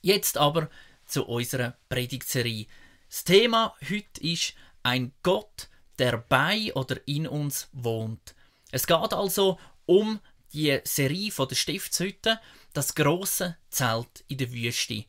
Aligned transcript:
Jetzt 0.00 0.38
aber 0.38 0.70
zu 1.06 1.26
unserer 1.26 1.76
Predigtserie. 1.88 2.66
Das 3.08 3.24
Thema 3.24 3.74
heute 3.88 4.20
ist 4.20 4.54
ein 4.82 5.12
Gott, 5.22 5.68
der 5.98 6.18
bei 6.18 6.72
oder 6.74 6.96
in 7.06 7.26
uns 7.26 7.68
wohnt. 7.72 8.34
Es 8.70 8.86
geht 8.86 9.12
also 9.12 9.58
um 9.86 10.20
die 10.52 10.80
Serie 10.84 11.32
von 11.32 11.48
der 11.48 11.56
Stiftshütte, 11.56 12.40
das 12.72 12.94
große 12.94 13.56
Zelt 13.70 14.24
in 14.28 14.38
der 14.38 14.52
Wüste. 14.52 15.04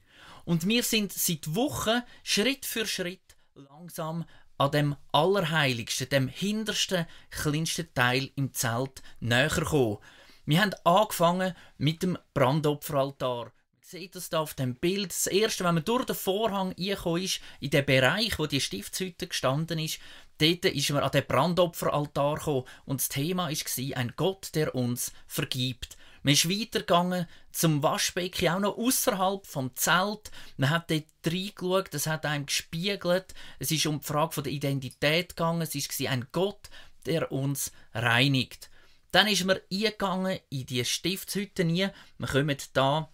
Und 0.46 0.68
wir 0.68 0.84
sind 0.84 1.14
seit 1.14 1.54
Wochen 1.54 2.02
Schritt 2.24 2.66
für 2.66 2.88
Schritt 2.88 3.36
langsam 3.54 4.26
an 4.58 4.72
dem 4.72 4.96
Allerheiligsten, 5.12 6.10
dem 6.10 6.28
hintersten, 6.28 7.06
kleinsten 7.30 7.94
Teil 7.94 8.32
im 8.36 8.54
Zelt 8.54 9.02
näher 9.20 9.50
gekommen. 9.50 10.00
Wir 10.46 10.62
haben 10.62 10.74
angefangen 10.84 11.56
mit 11.78 12.02
dem 12.02 12.18
Brandopferaltar. 12.34 13.52
Sieht 13.92 14.14
das 14.14 14.30
da 14.30 14.42
auf 14.42 14.54
dem 14.54 14.76
Bild. 14.76 15.10
Das 15.10 15.26
erste, 15.26 15.64
wenn 15.64 15.74
man 15.74 15.84
durch 15.84 16.06
den 16.06 16.16
Vorhang 16.16 16.74
reingekommen 16.74 17.24
ist, 17.24 17.42
in 17.60 17.72
den 17.72 17.84
Bereich, 17.84 18.38
wo 18.38 18.46
die 18.46 18.62
Stiftshütte 18.62 19.26
gestanden 19.26 19.80
ist, 19.80 19.98
dort 20.38 20.66
ist 20.66 20.92
man 20.92 21.02
an 21.02 21.10
den 21.10 21.26
Brandopferaltar 21.26 22.36
gekommen 22.36 22.66
und 22.86 23.02
das 23.02 23.10
Thema 23.10 23.50
war 23.50 23.98
ein 23.98 24.14
Gott, 24.16 24.50
der 24.54 24.76
uns 24.76 25.12
vergibt. 25.26 25.98
Man 26.22 26.36
ist 26.36 26.48
weitergegangen 26.48 27.26
zum 27.52 27.82
Waschbecken, 27.82 28.50
auch 28.50 28.60
noch 28.60 28.78
außerhalb 28.78 29.48
vom 29.48 29.76
Zelt. 29.76 30.30
Man 30.58 30.70
hat 30.70 30.92
dort 30.92 31.06
reingeschaut, 31.26 31.92
das 31.92 32.06
hat 32.06 32.28
einem 32.28 32.46
gespiegelt. 32.46 33.34
Es 33.58 33.72
ist 33.72 33.88
um 33.88 34.02
die 34.02 34.06
Frage 34.06 34.44
der 34.44 34.52
Identität 34.52 35.30
gegangen. 35.30 35.64
Es 35.64 35.74
war 35.74 36.12
ein 36.12 36.28
Gott, 36.32 36.70
der 37.08 37.32
uns 37.32 37.72
reinigt. 37.96 38.70
Dann 39.12 39.26
ist 39.26 39.46
man 39.46 39.58
eingegangen 39.74 40.38
in 40.52 40.68
die 40.68 40.86
Stiftshütte. 40.86 41.68
Wir 41.68 41.92
kommen 42.20 42.58
da 42.74 43.10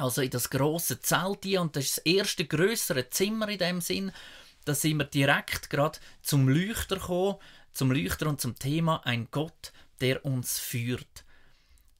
also 0.00 0.22
in 0.22 0.30
das 0.30 0.50
große 0.50 1.00
Zelt 1.00 1.44
hier 1.44 1.60
und 1.60 1.76
das 1.76 1.84
ist 1.84 1.98
das 1.98 2.04
erste 2.06 2.44
größere 2.44 3.10
Zimmer 3.10 3.48
in 3.48 3.58
dem 3.58 3.80
Sinn. 3.80 4.12
Da 4.64 4.74
sind 4.74 4.98
wir 4.98 5.04
direkt 5.04 5.70
gerade 5.70 5.98
zum 6.22 6.48
Leuchter 6.48 6.96
gekommen, 6.96 7.36
zum 7.72 7.92
Leuchter 7.92 8.26
und 8.26 8.40
zum 8.40 8.58
Thema 8.58 9.04
ein 9.04 9.28
Gott, 9.30 9.72
der 10.00 10.24
uns 10.24 10.58
führt. 10.58 11.24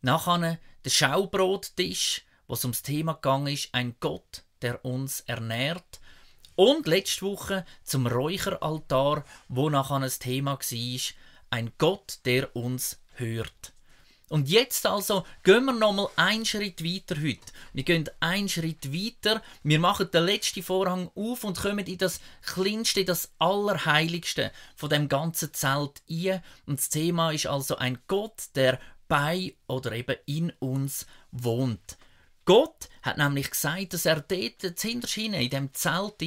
Nachher 0.02 0.58
der 0.84 0.90
Schaubrottisch, 0.90 2.22
wo 2.46 2.54
es 2.54 2.64
ums 2.64 2.82
Thema 2.82 3.14
gegangen 3.14 3.48
ist, 3.48 3.68
ein 3.72 3.96
Gott, 4.00 4.44
der 4.62 4.84
uns 4.84 5.20
ernährt. 5.20 6.00
Und 6.56 6.86
letzte 6.86 7.22
Woche 7.22 7.64
zum 7.84 8.06
Räucheraltar, 8.06 9.24
wo 9.48 9.70
nachher 9.70 10.00
das 10.00 10.18
Thema 10.18 10.58
war, 10.58 11.14
ein 11.50 11.72
Gott, 11.78 12.18
der 12.24 12.54
uns 12.56 13.00
hört. 13.14 13.72
Und 14.30 14.48
jetzt 14.48 14.86
also 14.86 15.26
gehen 15.42 15.64
wir 15.64 15.72
nochmal 15.72 16.08
einen 16.14 16.46
Schritt 16.46 16.84
weiter 16.84 17.20
heute. 17.20 17.40
Wir 17.72 17.82
gehen 17.82 18.08
einen 18.20 18.48
Schritt 18.48 18.92
weiter, 18.92 19.42
wir 19.64 19.80
machen 19.80 20.08
den 20.12 20.24
letzten 20.24 20.62
Vorhang 20.62 21.10
auf 21.16 21.42
und 21.42 21.58
kommen 21.58 21.84
in 21.84 21.98
das 21.98 22.20
kleinste, 22.42 23.04
das 23.04 23.32
Allerheiligste 23.40 24.52
von 24.76 24.88
dem 24.88 25.08
ganzen 25.08 25.52
Zelt 25.52 26.00
ein. 26.08 26.42
Und 26.64 26.78
das 26.78 26.90
Thema 26.90 27.32
ist 27.32 27.46
also 27.46 27.76
ein 27.76 27.98
Gott, 28.06 28.50
der 28.54 28.78
bei 29.08 29.56
oder 29.66 29.90
eben 29.90 30.16
in 30.26 30.52
uns 30.60 31.06
wohnt. 31.32 31.98
Gott 32.44 32.88
hat 33.02 33.18
nämlich 33.18 33.50
gesagt, 33.50 33.94
dass 33.94 34.06
er 34.06 34.20
dort 34.20 34.80
hinterst 34.80 35.18
in 35.18 35.50
dem 35.50 35.74
Zelt 35.74 36.20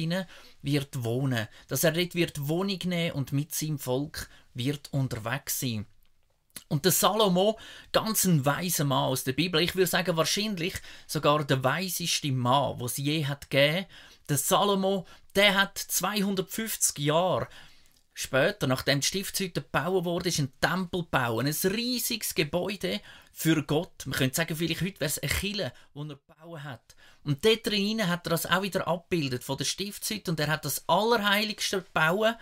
wird 0.60 1.04
wohnen, 1.04 1.48
dass 1.68 1.84
er 1.84 1.92
dort 1.92 2.14
wird 2.14 2.48
Wohnung 2.48 2.80
nehmen 2.84 3.12
und 3.12 3.32
mit 3.32 3.54
seinem 3.54 3.78
Volk 3.78 4.28
wird 4.52 4.92
unterwegs 4.92 5.58
sein. 5.58 5.86
Und 6.74 6.84
der 6.84 6.90
Salomo, 6.90 7.56
ganz 7.92 8.24
ein 8.24 8.44
weiser 8.44 8.82
Mann 8.82 9.04
aus 9.04 9.22
der 9.22 9.32
Bibel, 9.32 9.60
ich 9.60 9.76
würde 9.76 9.86
sagen 9.86 10.16
wahrscheinlich 10.16 10.74
sogar 11.06 11.44
der 11.44 11.62
weiseste 11.62 12.32
Mann, 12.32 12.80
was 12.80 12.92
es 12.92 12.96
je 12.98 13.26
hat 13.26 13.48
gegeben. 13.48 13.86
Der 14.28 14.38
Salomo, 14.38 15.06
der 15.36 15.54
hat 15.54 15.78
250 15.78 16.98
Jahre 16.98 17.46
Später, 18.12 18.66
nachdem 18.66 19.00
die 19.00 19.06
Stiftshütte 19.06 19.60
gebaut 19.60 20.04
wurde, 20.04 20.30
ist 20.30 20.40
ein 20.40 20.52
Tempel 20.60 21.02
gebaut. 21.02 21.44
Ein 21.44 21.72
riesiges 21.72 22.34
Gebäude 22.34 23.00
für 23.32 23.62
Gott. 23.62 24.06
Man 24.06 24.16
könnte 24.16 24.34
sagen, 24.34 24.56
vielleicht 24.56 24.80
heute 24.80 25.00
wäre 25.00 25.10
es 25.10 25.18
eine 25.20 25.30
Kille, 25.30 25.72
die 25.94 25.98
er 25.98 26.06
gebaut 26.06 26.62
hat. 26.64 26.96
Und 27.22 27.44
dort 27.44 27.66
drin 27.66 28.06
hat 28.06 28.26
er 28.26 28.30
das 28.30 28.46
auch 28.46 28.62
wieder 28.62 28.86
abgebildet 28.88 29.44
von 29.44 29.58
der 29.58 29.64
Stiftshütte 29.64 30.30
und 30.30 30.40
er 30.40 30.48
hat 30.48 30.64
das 30.64 30.88
Allerheiligste 30.88 31.82
gebaut. 31.82 32.36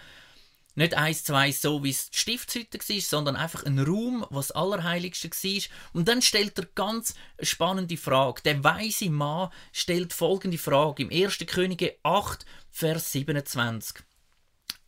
Nicht 0.75 0.95
eins 0.95 1.25
zu 1.25 1.35
eins 1.35 1.61
so, 1.61 1.85
wie 1.85 1.91
es 1.91 2.11
die 2.11 2.19
Stiftshütte 2.19 2.79
war, 2.79 3.01
sondern 3.01 3.37
einfach 3.37 3.65
ein 3.65 3.79
Raum, 3.79 4.27
was 4.31 4.51
Allerheiligste 4.53 5.29
war. 5.29 5.63
Und 5.93 6.09
dann 6.09 6.23
stellt 6.23 6.59
er 6.59 6.67
ganz 6.75 7.15
spannende 7.41 7.99
Frage. 7.99 8.43
Der 8.43 8.65
weise 8.65 9.11
Mann 9.11 9.51
stellt 9.73 10.13
folgende 10.13 10.59
Frage 10.59 11.03
im 11.03 11.11
1. 11.11 11.39
Könige 11.47 11.97
8, 12.03 12.47
Vers 12.71 13.13
27. 13.13 14.03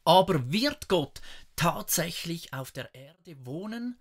Aber 0.05 0.51
wird 0.51 0.89
Gott 0.89 1.21
tatsächlich 1.57 2.53
auf 2.53 2.71
der 2.71 2.95
Erde 2.95 3.37
wohnen? 3.45 3.99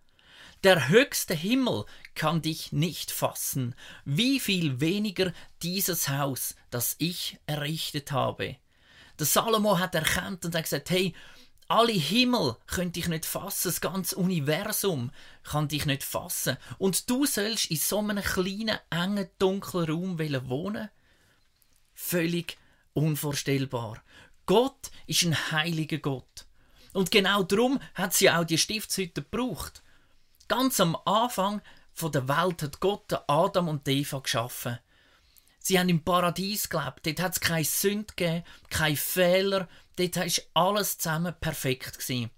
Der 0.64 0.88
höchste 0.88 1.34
Himmel 1.34 1.84
kann 2.16 2.42
dich 2.42 2.72
nicht 2.72 3.12
fassen, 3.12 3.76
wie 4.06 4.40
viel 4.40 4.80
weniger 4.80 5.34
dieses 5.62 6.08
Haus, 6.08 6.56
das 6.70 6.96
ich 7.00 7.38
errichtet 7.46 8.14
habe. 8.14 8.56
Der 9.20 9.26
Salomo 9.26 9.78
hat 9.78 9.94
erkannt 9.94 10.46
und 10.46 10.56
hat 10.56 10.64
gesagt, 10.64 10.90
hey, 10.90 11.14
alle 11.68 11.94
Himmel 11.94 12.56
können 12.68 12.92
dich 12.92 13.08
nicht 13.08 13.26
fassen, 13.26 13.70
das 13.70 13.82
ganze 13.82 14.16
Universum 14.16 15.12
kann 15.44 15.68
dich 15.68 15.86
nicht 15.86 16.04
fassen. 16.04 16.58
Und 16.78 17.10
du 17.10 17.26
sollst 17.26 17.72
in 17.72 17.78
so 17.78 18.00
einem 18.00 18.24
kleinen, 18.24 18.78
engen, 18.90 19.30
dunklen 19.40 19.90
Raum 19.90 20.20
wohnen? 20.20 20.90
Völlig 21.94 22.58
unvorstellbar. 22.94 24.04
Gott 24.46 24.92
ist 25.08 25.24
ein 25.24 25.52
heiliger 25.52 26.00
Gott. 26.00 26.46
Und 26.94 27.12
genau 27.12 27.44
darum 27.44 27.80
hat 27.96 28.14
sie 28.14 28.30
auch 28.30 28.44
die 28.44 28.58
Stiftshütte 28.58 29.22
gebraucht. 29.22 29.82
Ganz 30.48 30.80
am 30.80 30.96
Anfang 31.06 31.62
der 32.02 32.28
Welt 32.28 32.62
hat 32.62 32.80
Gott 32.80 33.14
Adam 33.28 33.68
und 33.68 33.88
Eva 33.88 34.20
geschaffen. 34.20 34.80
Sie 35.60 35.80
haben 35.80 35.90
im 35.90 36.04
Paradies 36.04 36.68
gelebt. 36.68 37.06
Dort 37.06 37.22
hat 37.22 37.32
es 37.34 37.40
keine 37.40 37.64
Sünde 37.64 38.14
gegeben, 38.16 38.44
keine 38.70 38.98
Fehler. 38.98 39.70
Dort 39.96 40.16
war 40.16 40.28
alles 40.54 40.98
zusammen 40.98 41.34
perfekt. 41.40 42.00
Gewesen. 42.00 42.32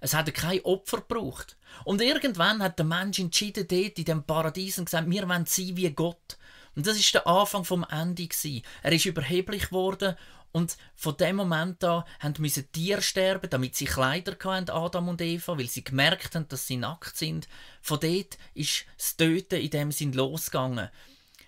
Es 0.00 0.14
hat 0.14 0.34
kein 0.34 0.60
Opfer 0.64 0.98
gebraucht. 0.98 1.56
Und 1.84 2.02
irgendwann 2.02 2.62
hat 2.62 2.78
der 2.78 2.86
Mensch 2.86 3.20
entschieden, 3.20 3.68
dort 3.68 3.98
in 3.98 4.04
dem 4.04 4.24
Paradies 4.24 4.78
und 4.78 4.86
gesagt, 4.86 5.08
wir 5.08 5.28
wollen 5.28 5.46
sein 5.46 5.76
wie 5.76 5.90
Gott. 5.90 6.38
Und 6.74 6.86
das 6.86 6.98
ist 6.98 7.14
der 7.14 7.26
Anfang 7.26 7.64
vom 7.64 7.86
Ende 7.88 8.26
gewesen. 8.26 8.62
Er 8.82 8.92
ist 8.92 9.04
überheblich 9.04 9.68
geworden 9.68 10.16
und 10.52 10.76
von 10.94 11.16
dem 11.16 11.36
Moment 11.36 11.82
an 11.84 12.04
mussten 12.38 12.70
Tiere 12.72 13.00
sterben, 13.00 13.48
damit 13.48 13.74
sie 13.74 13.86
Kleider 13.86 14.36
hatten, 14.44 14.70
Adam 14.70 15.08
und 15.08 15.20
Eva, 15.20 15.56
weil 15.56 15.68
sie 15.68 15.84
gemerkt 15.84 16.34
haben, 16.34 16.48
dass 16.48 16.66
sie 16.66 16.76
nackt 16.76 17.16
sind. 17.16 17.48
Von 17.80 18.00
dort 18.00 18.36
ist 18.54 18.84
das 18.98 19.16
Töten 19.16 19.60
in 19.60 19.70
dem 19.70 19.92
Sinn 19.92 20.12
losgegangen. 20.12 20.90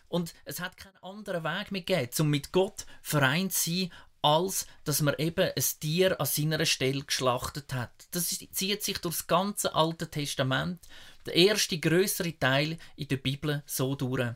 Und 0.08 0.32
es 0.44 0.60
hat 0.60 0.76
keinen 0.76 0.96
anderen 1.02 1.42
Weg 1.42 1.72
mehr 1.72 1.82
gegeben, 1.82 2.12
um 2.20 2.30
mit 2.30 2.52
Gott 2.52 2.86
vereint 3.02 3.52
zu 3.52 3.70
sein, 3.70 3.90
als 4.24 4.66
dass 4.84 5.02
man 5.02 5.14
eben 5.18 5.50
ein 5.54 5.64
Tier 5.80 6.18
an 6.18 6.26
seiner 6.26 6.64
Stelle 6.64 7.02
geschlachtet 7.02 7.74
hat. 7.74 7.92
Das 8.12 8.28
zieht 8.28 8.82
sich 8.82 8.98
durch 8.98 9.16
das 9.16 9.26
ganze 9.26 9.74
Alte 9.74 10.10
Testament, 10.10 10.80
der 11.26 11.34
erste 11.34 11.78
größere 11.78 12.38
Teil 12.38 12.78
in 12.96 13.08
der 13.08 13.18
Bibel 13.18 13.62
so 13.66 13.94
durch. 13.94 14.34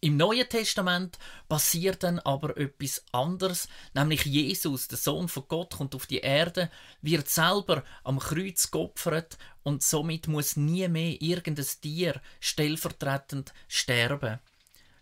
Im 0.00 0.16
Neuen 0.16 0.48
Testament 0.48 1.18
passiert 1.48 2.04
dann 2.04 2.20
aber 2.20 2.56
etwas 2.56 3.04
anderes, 3.10 3.68
nämlich 3.94 4.24
Jesus, 4.26 4.86
der 4.86 4.98
Sohn 4.98 5.28
von 5.28 5.44
Gott, 5.48 5.74
kommt 5.76 5.94
auf 5.96 6.06
die 6.06 6.18
Erde, 6.18 6.70
wird 7.00 7.28
selber 7.28 7.82
am 8.04 8.20
Kreuz 8.20 8.70
geopfert 8.70 9.38
und 9.64 9.82
somit 9.82 10.28
muss 10.28 10.56
nie 10.56 10.86
mehr 10.88 11.20
irgendein 11.20 11.66
Tier 11.80 12.20
stellvertretend 12.38 13.54
sterben. 13.66 14.38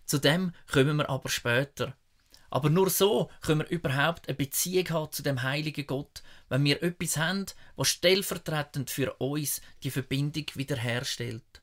Zu 0.07 0.19
dem 0.19 0.53
kommen 0.71 0.97
wir 0.97 1.11
aber 1.11 1.29
später. 1.29 1.95
Aber 2.53 2.69
nur 2.69 2.91
so 2.91 3.31
können 3.41 3.61
wir 3.61 3.69
überhaupt 3.71 4.29
eine 4.29 4.37
Beziehung 4.37 4.91
haben 4.91 5.11
zu 5.11 5.23
dem 5.23 5.43
heiligen 5.43 5.87
Gott, 5.87 6.23
wenn 6.51 6.63
wir 6.65 6.83
etwas 6.83 7.17
haben, 7.17 7.47
was 7.77 7.89
stellvertretend 7.89 8.91
für 8.91 9.15
uns 9.15 9.63
die 9.83 9.91
Verbindung 9.91 10.45
wiederherstellt. 10.53 11.63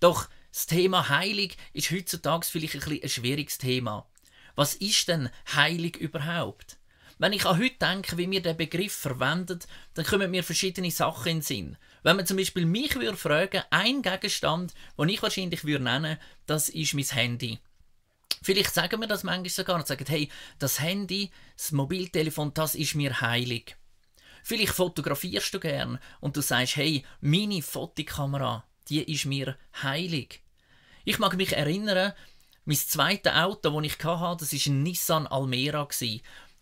Doch 0.00 0.30
das 0.50 0.64
Thema 0.64 1.10
heilig 1.10 1.58
ist 1.74 1.90
heutzutage 1.90 2.46
vielleicht 2.46 2.76
ein, 2.76 2.80
bisschen 2.80 3.02
ein 3.02 3.08
schwieriges 3.10 3.58
Thema. 3.58 4.08
Was 4.54 4.72
ist 4.72 5.08
denn 5.08 5.28
heilig 5.54 5.98
überhaupt? 5.98 6.78
Wenn 7.18 7.34
ich 7.34 7.44
an 7.44 7.58
heute 7.58 7.76
denke, 7.78 8.16
wie 8.16 8.30
wir 8.30 8.40
den 8.40 8.56
Begriff 8.56 8.94
verwenden, 8.94 9.58
dann 9.92 10.06
kommen 10.06 10.30
mir 10.30 10.44
verschiedene 10.44 10.90
Sachen 10.90 11.28
in 11.28 11.36
den 11.36 11.42
Sinn. 11.42 11.76
Wenn 12.02 12.16
man 12.16 12.26
zum 12.26 12.38
Beispiel 12.38 12.64
mich 12.64 12.94
würde 12.94 13.18
fragen, 13.18 13.62
ein 13.68 14.00
Gegenstand, 14.00 14.72
den 14.98 15.10
ich 15.10 15.22
wahrscheinlich 15.22 15.62
würde 15.64 15.84
nennen, 15.84 16.18
das 16.46 16.70
ist 16.70 16.94
mein 16.94 17.04
Handy. 17.04 17.58
Vielleicht 18.40 18.74
sagen 18.74 19.00
wir 19.00 19.08
das 19.08 19.24
manchmal 19.24 19.50
sogar 19.50 19.76
und 19.76 19.86
sagen, 19.86 20.04
hey, 20.08 20.28
das 20.58 20.80
Handy, 20.80 21.30
das 21.56 21.72
Mobiltelefon, 21.72 22.54
das 22.54 22.74
ist 22.74 22.94
mir 22.94 23.20
heilig. 23.20 23.76
Vielleicht 24.42 24.72
fotografierst 24.72 25.54
du 25.54 25.60
gern 25.60 25.98
und 26.20 26.36
du 26.36 26.40
sagst, 26.40 26.76
hey, 26.76 27.04
meine 27.20 27.62
Fotokamera, 27.62 28.64
die 28.88 29.02
ist 29.02 29.26
mir 29.26 29.56
heilig. 29.82 30.42
Ich 31.04 31.18
mag 31.18 31.36
mich 31.36 31.52
erinnern, 31.52 32.12
Mein 32.64 32.76
zweites 32.76 33.32
Auto, 33.32 33.80
das 33.80 33.86
ich 33.92 34.04
hatte, 34.04 34.44
das 34.44 34.52
war 34.52 34.72
ein 34.72 34.82
Nissan 34.84 35.26
Almera. 35.26 35.88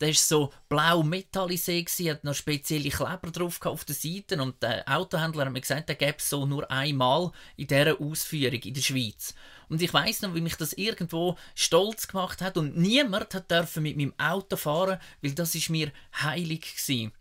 Der 0.00 0.08
war 0.08 0.14
so 0.14 0.50
blau 0.68 1.02
metallisiert, 1.02 1.90
hat 2.08 2.24
noch 2.24 2.34
spezielle 2.34 2.88
Kleber 2.88 3.30
drauf 3.30 3.60
auf 3.66 3.84
den 3.84 3.94
Seiten 3.94 4.40
und 4.40 4.62
der 4.62 4.82
Autohändler 4.88 5.44
hat 5.44 5.52
mir 5.52 5.60
gesagt, 5.60 5.88
der 5.90 5.96
gäbe 5.96 6.16
so 6.18 6.46
nur 6.46 6.70
einmal 6.70 7.32
in 7.56 7.66
dieser 7.66 8.00
Ausführung 8.00 8.60
in 8.60 8.74
der 8.74 8.80
Schweiz. 8.80 9.34
Und 9.68 9.82
ich 9.82 9.92
weiß 9.92 10.22
noch, 10.22 10.34
wie 10.34 10.40
mich 10.40 10.56
das 10.56 10.72
irgendwo 10.72 11.36
stolz 11.54 12.08
gemacht 12.08 12.40
hat. 12.40 12.56
Und 12.56 12.76
niemand 12.76 13.34
hat 13.34 13.50
dürfen 13.50 13.82
mit 13.82 13.96
meinem 13.96 14.14
Auto 14.18 14.56
fahren, 14.56 14.98
weil 15.22 15.32
das 15.32 15.54
ist 15.54 15.70
mir 15.70 15.92
heilig 16.20 16.74
war 16.88 17.19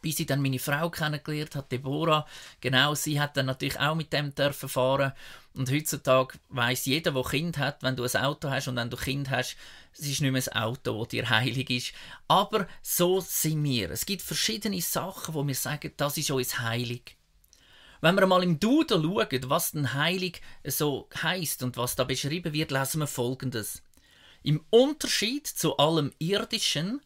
bis 0.00 0.20
ich 0.20 0.26
dann 0.26 0.42
meine 0.42 0.58
Frau 0.58 0.90
kennengelernt 0.90 1.54
habe, 1.56 1.66
Deborah. 1.70 2.26
Genau, 2.60 2.94
sie 2.94 3.20
hat 3.20 3.36
dann 3.36 3.46
natürlich 3.46 3.78
auch 3.78 3.94
mit 3.94 4.12
dem 4.12 4.34
dürfen 4.34 4.68
fahren. 4.68 5.12
Und 5.54 5.70
heutzutage 5.70 6.38
weiß 6.48 6.86
jeder, 6.86 7.12
der 7.12 7.22
Kind 7.24 7.58
hat, 7.58 7.82
wenn 7.82 7.96
du 7.96 8.04
ein 8.04 8.16
Auto 8.16 8.50
hast 8.50 8.68
und 8.68 8.76
wenn 8.76 8.90
du 8.90 8.96
Kind 8.96 9.30
hast, 9.30 9.56
es 9.92 10.06
ist 10.06 10.20
nicht 10.20 10.32
mehr 10.32 10.42
ein 10.42 10.62
Auto, 10.62 10.98
das 10.98 11.08
dir 11.08 11.28
heilig 11.28 11.68
ist. 11.70 11.92
Aber 12.28 12.66
so 12.80 13.20
sind 13.20 13.62
wir. 13.62 13.90
Es 13.90 14.06
gibt 14.06 14.22
verschiedene 14.22 14.80
Sachen, 14.80 15.34
wo 15.34 15.46
wir 15.46 15.54
sagen, 15.54 15.92
das 15.96 16.16
ist 16.16 16.30
uns 16.30 16.58
heilig. 16.58 17.16
Wenn 18.00 18.16
wir 18.16 18.26
mal 18.26 18.42
im 18.42 18.58
Duden 18.58 19.02
schauen, 19.02 19.50
was 19.50 19.72
denn 19.72 19.94
heilig 19.94 20.40
so 20.64 21.08
heißt 21.22 21.62
und 21.62 21.76
was 21.76 21.94
da 21.94 22.02
beschrieben 22.04 22.52
wird, 22.52 22.72
lesen 22.72 23.00
wir 23.00 23.06
folgendes. 23.06 23.82
Im 24.42 24.64
Unterschied 24.70 25.46
zu 25.46 25.76
allem 25.76 26.12
Irdischen 26.18 27.00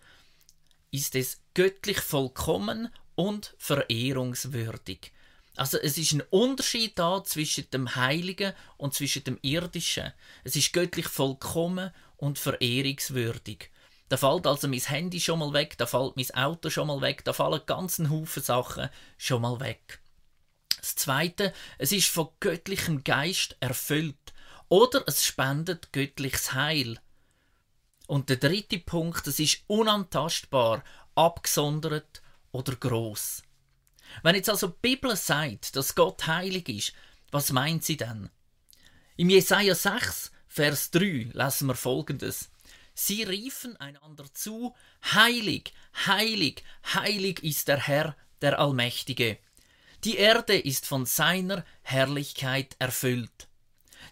ist 0.90 1.14
es 1.14 1.42
göttlich 1.56 2.00
vollkommen 2.00 2.90
und 3.14 3.54
verehrungswürdig. 3.56 5.10
Also 5.56 5.78
es 5.78 5.96
ist 5.96 6.12
ein 6.12 6.20
Unterschied 6.28 6.98
da 6.98 7.24
zwischen 7.24 7.70
dem 7.70 7.96
Heiligen 7.96 8.52
und 8.76 8.92
zwischen 8.92 9.24
dem 9.24 9.38
Irdischen. 9.40 10.12
Es 10.44 10.54
ist 10.54 10.74
göttlich 10.74 11.08
vollkommen 11.08 11.92
und 12.18 12.38
verehrungswürdig. 12.38 13.70
Da 14.10 14.18
fällt 14.18 14.46
also 14.46 14.68
mein 14.68 14.80
Handy 14.80 15.18
schon 15.18 15.38
mal 15.38 15.54
weg, 15.54 15.78
da 15.78 15.86
fällt 15.86 16.16
mein 16.16 16.30
Auto 16.34 16.68
schon 16.68 16.88
mal 16.88 17.00
weg, 17.00 17.24
da 17.24 17.32
fallen 17.32 17.62
ganzen 17.64 18.10
Haufen 18.10 18.42
Sachen 18.42 18.90
schon 19.16 19.40
mal 19.40 19.58
weg. 19.58 20.00
Das 20.78 20.94
Zweite, 20.94 21.54
es 21.78 21.90
ist 21.90 22.08
von 22.08 22.28
göttlichem 22.38 23.02
Geist 23.02 23.56
erfüllt 23.60 24.34
oder 24.68 25.04
es 25.06 25.24
spendet 25.24 25.90
göttliches 25.90 26.52
Heil. 26.52 27.00
Und 28.06 28.28
der 28.28 28.36
dritte 28.36 28.78
Punkt, 28.78 29.26
es 29.26 29.40
ist 29.40 29.62
unantastbar, 29.66 30.84
abgesondert 31.16 32.22
oder 32.52 32.76
groß. 32.76 33.42
Wenn 34.22 34.36
jetzt 34.36 34.48
also 34.48 34.68
die 34.68 34.74
Bibel 34.80 35.16
sagt, 35.16 35.76
dass 35.76 35.94
Gott 35.94 36.26
heilig 36.26 36.68
ist, 36.68 36.92
was 37.30 37.52
meint 37.52 37.84
sie 37.84 37.96
denn? 37.96 38.30
Im 39.16 39.30
Jesaja 39.30 39.74
6, 39.74 40.30
Vers 40.46 40.90
3 40.92 41.30
lesen 41.32 41.68
wir 41.68 41.74
folgendes. 41.74 42.50
Sie 42.94 43.24
riefen 43.24 43.76
einander 43.76 44.24
zu, 44.32 44.74
heilig, 45.12 45.74
heilig, 46.06 46.62
heilig 46.94 47.42
ist 47.42 47.68
der 47.68 47.78
Herr, 47.78 48.16
der 48.40 48.58
Allmächtige. 48.58 49.38
Die 50.04 50.16
Erde 50.16 50.56
ist 50.56 50.86
von 50.86 51.04
seiner 51.04 51.64
Herrlichkeit 51.82 52.76
erfüllt. 52.78 53.48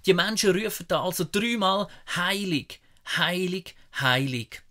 Die 0.07 0.13
Menschen 0.13 0.51
rufen 0.51 0.87
da 0.89 1.03
also 1.03 1.25
dreimal 1.25 1.89
heilig, 2.15 2.81
heilig, 3.17 3.75
heilig. 4.01 4.64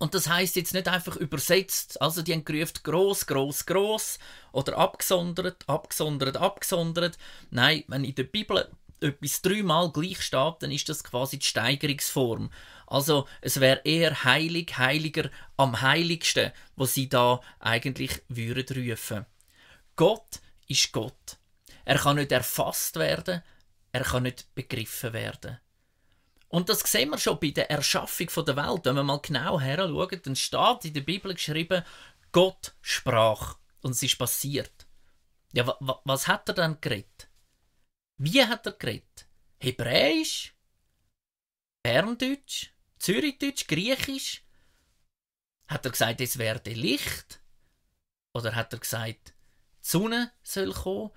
Und 0.00 0.14
das 0.14 0.30
heißt 0.30 0.56
jetzt 0.56 0.72
nicht 0.72 0.88
einfach 0.88 1.16
übersetzt, 1.16 2.00
also 2.00 2.22
die 2.22 2.32
haben 2.32 2.46
gerufen 2.46 2.80
gross, 2.82 3.26
gross, 3.26 3.66
gross 3.66 4.18
oder 4.50 4.78
abgesondert, 4.78 5.68
abgesondert, 5.68 6.38
abgesondert. 6.38 7.18
Nein, 7.50 7.84
wenn 7.86 8.04
in 8.04 8.14
der 8.14 8.24
Bibel 8.24 8.66
etwas 9.02 9.42
dreimal 9.42 9.92
gleich 9.92 10.22
steht, 10.22 10.54
dann 10.60 10.70
ist 10.70 10.88
das 10.88 11.04
quasi 11.04 11.38
die 11.38 11.44
Steigerungsform. 11.44 12.50
Also 12.86 13.28
es 13.42 13.60
wäre 13.60 13.82
eher 13.84 14.24
heilig, 14.24 14.78
heiliger, 14.78 15.30
am 15.58 15.82
heiligsten, 15.82 16.52
wo 16.76 16.86
sie 16.86 17.10
da 17.10 17.42
eigentlich 17.58 18.22
würden 18.28 18.90
rufen. 18.90 19.26
Gott 19.96 20.40
ist 20.66 20.92
Gott. 20.92 21.36
Er 21.84 21.98
kann 21.98 22.16
nicht 22.16 22.32
erfasst 22.32 22.96
werden, 22.96 23.42
er 23.92 24.04
kann 24.04 24.22
nicht 24.22 24.54
begriffen 24.54 25.12
werden. 25.12 25.58
Und 26.50 26.68
das 26.68 26.80
sehen 26.80 27.10
wir 27.10 27.18
schon 27.18 27.38
bei 27.38 27.50
der 27.50 27.70
Erschaffung 27.70 28.44
der 28.44 28.56
Welt. 28.56 28.84
Wenn 28.84 28.96
wir 28.96 29.04
mal 29.04 29.20
genau 29.20 29.60
her 29.60 29.78
schauen, 29.78 30.20
dann 30.22 30.36
steht 30.36 30.84
in 30.84 30.94
der 30.94 31.00
Bibel 31.00 31.32
geschrieben, 31.32 31.84
Gott 32.32 32.74
sprach. 32.82 33.56
Und 33.82 33.92
es 33.92 34.02
ist 34.02 34.18
passiert. 34.18 34.86
Ja, 35.52 35.76
was 36.04 36.26
hat 36.26 36.48
er 36.48 36.54
dann 36.54 36.80
geredet? 36.80 37.30
Wie 38.18 38.44
hat 38.44 38.66
er 38.66 38.72
geredet? 38.72 39.26
Hebräisch? 39.60 40.54
Berndeutsch? 41.84 42.70
Zürichdeutsch? 42.98 43.66
Griechisch? 43.68 44.44
Hat 45.68 45.84
er 45.84 45.92
gesagt, 45.92 46.20
es 46.20 46.36
werde 46.36 46.72
Licht? 46.72 47.40
Oder 48.34 48.56
hat 48.56 48.72
er 48.72 48.80
gesagt, 48.80 49.28
die 49.28 49.88
Sonne 49.88 50.32
soll 50.42 50.72
kommen? 50.72 51.10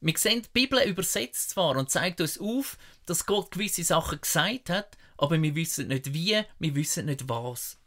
Wir 0.00 0.16
sehen, 0.18 0.42
die 0.42 0.48
Bibel 0.52 0.80
übersetzt 0.82 1.50
zwar 1.50 1.76
und 1.76 1.90
zeigt 1.90 2.20
uns 2.20 2.38
auf, 2.38 2.76
dass 3.06 3.26
Gott 3.26 3.52
gewisse 3.52 3.84
Sachen 3.84 4.20
gesagt 4.20 4.70
hat, 4.70 4.96
aber 5.16 5.40
wir 5.40 5.54
wissen 5.54 5.88
nicht 5.88 6.12
wie, 6.12 6.42
wir 6.58 6.74
wissen 6.74 7.06
nicht 7.06 7.28
was. 7.28 7.78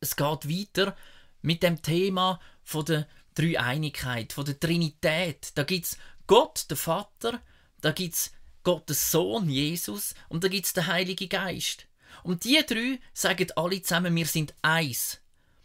Es 0.00 0.16
geht 0.16 0.48
weiter 0.48 0.96
mit 1.42 1.62
dem 1.62 1.82
Thema 1.82 2.40
von 2.62 2.84
der 2.84 3.06
Dreieinigkeit, 3.34 4.32
von 4.32 4.44
der 4.44 4.58
Trinität. 4.58 5.52
Da 5.54 5.64
gibt 5.64 5.86
es 5.86 5.98
Gott, 6.26 6.66
der 6.70 6.76
Vater, 6.76 7.40
da 7.80 7.92
gibt 7.92 8.14
es 8.14 8.32
Gottes 8.62 9.10
Sohn, 9.10 9.48
Jesus, 9.48 10.14
und 10.28 10.44
da 10.44 10.48
gibt 10.48 10.66
es 10.66 10.72
den 10.72 10.86
Heiligen 10.86 11.28
Geist. 11.28 11.86
Und 12.22 12.44
die 12.44 12.62
drei 12.64 13.00
sagen 13.12 13.48
alle 13.56 13.82
zusammen, 13.82 14.14
wir 14.14 14.26
sind 14.26 14.54
eins. 14.62 15.18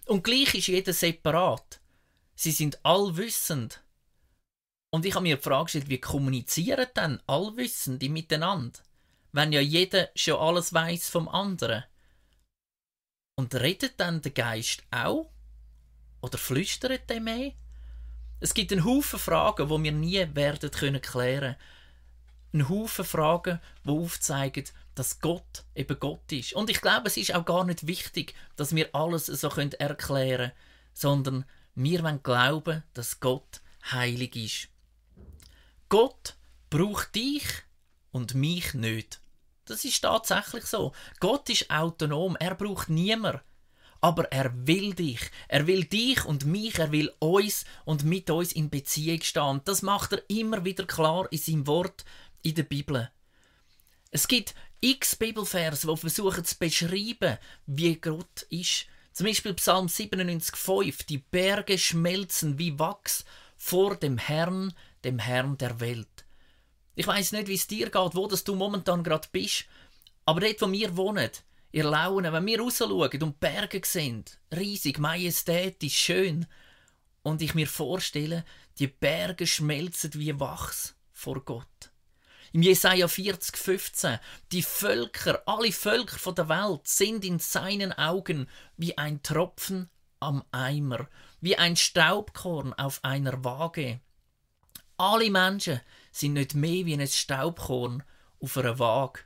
Und 0.05 0.23
gleich 0.23 0.55
ist 0.55 0.67
jeder 0.67 0.93
separat. 0.93 1.79
Sie 2.35 2.51
sind 2.51 2.83
allwissend. 2.83 3.81
Und 4.97 5.05
ich 5.05 5.13
habe 5.13 5.21
mir 5.21 5.35
die 5.35 5.43
Frage 5.43 5.65
gestellt, 5.65 5.89
wie 5.89 6.01
kommunizieren 6.01 6.87
denn 6.95 7.19
Allwissende 7.27 8.09
miteinander, 8.09 8.79
wenn 9.31 9.53
ja 9.53 9.61
jeder 9.61 10.09
schon 10.15 10.39
alles 10.39 10.73
weiß 10.73 11.11
vom 11.11 11.29
anderen? 11.29 11.83
Und 13.35 13.53
redet 13.53 13.99
dann 13.99 14.23
der 14.23 14.31
Geist 14.31 14.81
auch? 14.89 15.29
Oder 16.21 16.39
flüstert 16.39 17.11
der 17.11 17.21
mehr? 17.21 17.51
Es 18.39 18.55
gibt 18.55 18.71
einen 18.71 18.85
Haufen 18.85 19.19
Fragen, 19.19 19.69
wo 19.69 19.79
wir 19.83 19.91
nie 19.91 20.33
werden 20.33 20.71
können 20.71 20.99
klären. 20.99 21.57
Ein 22.51 22.67
Haufen 22.67 23.05
Fragen, 23.05 23.61
wo 23.83 24.03
aufzeigen, 24.03 24.65
dass 24.95 25.19
Gott 25.19 25.63
eben 25.75 25.99
Gott 25.99 26.31
ist. 26.31 26.53
Und 26.53 26.71
ich 26.71 26.81
glaube, 26.81 27.05
es 27.05 27.17
ist 27.17 27.35
auch 27.35 27.45
gar 27.45 27.65
nicht 27.65 27.85
wichtig, 27.85 28.33
dass 28.55 28.73
wir 28.73 28.95
alles 28.95 29.27
so 29.27 29.49
erklären 29.49 29.97
können, 29.97 30.51
sondern 30.95 31.45
wir 31.75 32.01
wollen 32.01 32.23
glauben, 32.23 32.83
dass 32.95 33.19
Gott 33.19 33.61
heilig 33.91 34.35
ist. 34.35 34.69
Gott 35.89 36.35
braucht 36.69 37.15
dich 37.15 37.45
und 38.11 38.33
mich 38.33 38.73
nicht. 38.73 39.21
Das 39.65 39.85
ist 39.85 40.01
tatsächlich 40.01 40.65
so. 40.65 40.93
Gott 41.19 41.49
ist 41.49 41.69
autonom, 41.69 42.35
er 42.37 42.55
braucht 42.55 42.89
niemand. 42.89 43.41
Aber 43.99 44.31
er 44.31 44.51
will 44.67 44.93
dich. 44.93 45.19
Er 45.47 45.65
will 45.65 45.83
dich 45.83 46.23
und 46.25 46.45
mich, 46.45 46.77
er 46.77 46.91
will 46.91 47.11
uns 47.19 47.65
und 47.83 48.03
mit 48.03 48.29
uns 48.29 48.51
in 48.51 48.69
Beziehung 48.69 49.21
stehen. 49.21 49.61
Das 49.65 49.81
macht 49.81 50.13
er 50.13 50.29
immer 50.29 50.63
wieder 50.63 50.85
klar 50.85 51.27
in 51.31 51.39
seinem 51.39 51.67
Wort 51.67 52.05
in 52.43 52.55
der 52.55 52.63
Bibel. 52.63 53.09
Es 54.11 54.27
gibt 54.27 54.53
x 54.79 55.15
Bibelverse, 55.15 55.87
die 55.87 55.97
versuchen 55.97 56.45
zu 56.45 56.57
beschreiben, 56.57 57.37
wie 57.65 57.95
Gott 57.95 58.43
ist. 58.49 58.85
Zum 59.13 59.25
Beispiel 59.25 59.55
Psalm 59.55 59.87
97,5. 59.87 61.07
Die 61.07 61.17
Berge 61.17 61.77
schmelzen 61.77 62.59
wie 62.59 62.77
Wachs 62.77 63.25
vor 63.57 63.95
dem 63.95 64.19
Herrn, 64.19 64.73
dem 65.03 65.19
Herrn 65.19 65.57
der 65.57 65.79
Welt. 65.79 66.25
Ich 66.95 67.07
weiß 67.07 67.33
nicht, 67.33 67.47
wie 67.47 67.55
es 67.55 67.67
dir 67.67 67.89
geht, 67.89 68.15
wo 68.15 68.27
das 68.27 68.43
du 68.43 68.55
momentan 68.55 69.03
gerade 69.03 69.27
bist, 69.31 69.65
aber 70.25 70.41
dort, 70.41 70.61
wo 70.61 70.71
wir 70.71 70.97
wohnen, 70.97 71.29
ihr 71.71 71.83
Laune, 71.83 72.33
wenn 72.33 72.45
wir 72.45 72.59
rausschauen 72.59 73.23
und 73.23 73.39
Berge 73.39 73.81
sind, 73.85 74.39
riesig, 74.55 74.99
majestätisch, 74.99 75.97
schön, 75.97 76.47
und 77.23 77.41
ich 77.41 77.53
mir 77.53 77.67
vorstelle, 77.67 78.45
die 78.79 78.87
Berge 78.87 79.47
schmelzen 79.47 80.13
wie 80.15 80.39
Wachs 80.39 80.95
vor 81.11 81.43
Gott. 81.43 81.91
Im 82.53 82.61
Jesaja 82.61 83.07
40, 83.07 83.57
15, 83.57 84.19
die 84.51 84.63
Völker, 84.63 85.43
alle 85.45 85.71
Völker 85.71 86.17
von 86.17 86.35
der 86.35 86.47
Welt 86.47 86.87
sind 86.87 87.25
in 87.25 87.39
seinen 87.39 87.91
Augen 87.91 88.47
wie 88.77 88.97
ein 88.97 89.21
Tropfen 89.21 89.89
am 90.19 90.43
Eimer, 90.51 91.09
wie 91.41 91.57
ein 91.57 91.75
Staubkorn 91.75 92.73
auf 92.73 93.03
einer 93.03 93.43
Waage. 93.43 93.99
Alle 94.97 95.29
Menschen 95.29 95.79
sind 96.11 96.33
nicht 96.33 96.55
mehr 96.55 96.85
wie 96.85 96.93
ein 96.93 97.07
Staubkorn 97.07 98.03
auf 98.39 98.57
einer 98.57 98.79
Waage. 98.79 99.21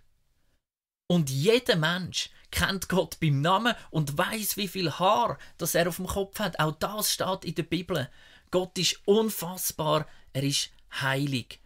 Und 1.08 1.30
jeder 1.30 1.76
Mensch 1.76 2.30
kennt 2.52 2.90
Gott 2.90 3.20
beim 3.20 3.42
Namen 3.42 3.76
und 3.90 4.18
weiß, 4.18 4.58
wie 4.58 4.68
viel 4.68 4.92
Haar 4.92 5.38
das 5.58 5.76
er 5.76 5.88
auf 5.88 5.96
dem 5.98 6.08
Kopf 6.08 6.40
hat. 6.40 6.60
Auch 6.60 6.74
das 6.74 7.12
steht 7.14 7.46
in 7.46 7.56
der 7.56 7.64
Bibel. 7.64 8.10
Gott 8.50 8.78
ist 8.78 9.00
unfassbar, 9.06 10.06
er 10.34 10.44
ist 10.44 10.70
heilig. 11.02 11.60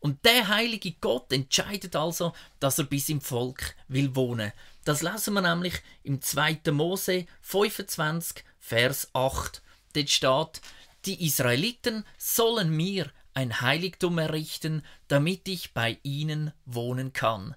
Und 0.00 0.24
der 0.24 0.48
heilige 0.48 0.92
Gott 0.92 1.30
entscheidet 1.30 1.94
also, 1.94 2.32
dass 2.58 2.78
er 2.78 2.84
bis 2.84 3.10
im 3.10 3.20
Volk 3.20 3.76
will 3.88 4.16
wohnen. 4.16 4.52
Das 4.84 5.02
lesen 5.02 5.34
wir 5.34 5.42
nämlich 5.42 5.74
im 6.02 6.22
2. 6.22 6.60
Mose 6.72 7.26
25, 7.42 8.42
Vers 8.58 9.10
8. 9.12 9.62
Dort 9.92 10.08
steht, 10.08 10.62
die 11.04 11.26
Israeliten 11.26 12.04
sollen 12.16 12.70
mir 12.70 13.10
ein 13.34 13.60
Heiligtum 13.60 14.18
errichten, 14.18 14.82
damit 15.08 15.48
ich 15.48 15.72
bei 15.72 15.98
ihnen 16.02 16.52
wohnen 16.64 17.12
kann. 17.12 17.54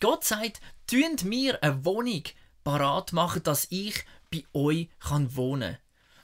Gott 0.00 0.24
sagt, 0.24 0.60
tünt 0.86 1.24
mir 1.24 1.62
eine 1.62 1.84
Wohnung 1.84 2.24
parat 2.64 3.12
machen, 3.12 3.42
dass 3.42 3.66
ich 3.70 4.04
bei 4.30 4.44
euch 4.52 4.88
kann 5.00 5.36
wohnen. 5.36 5.78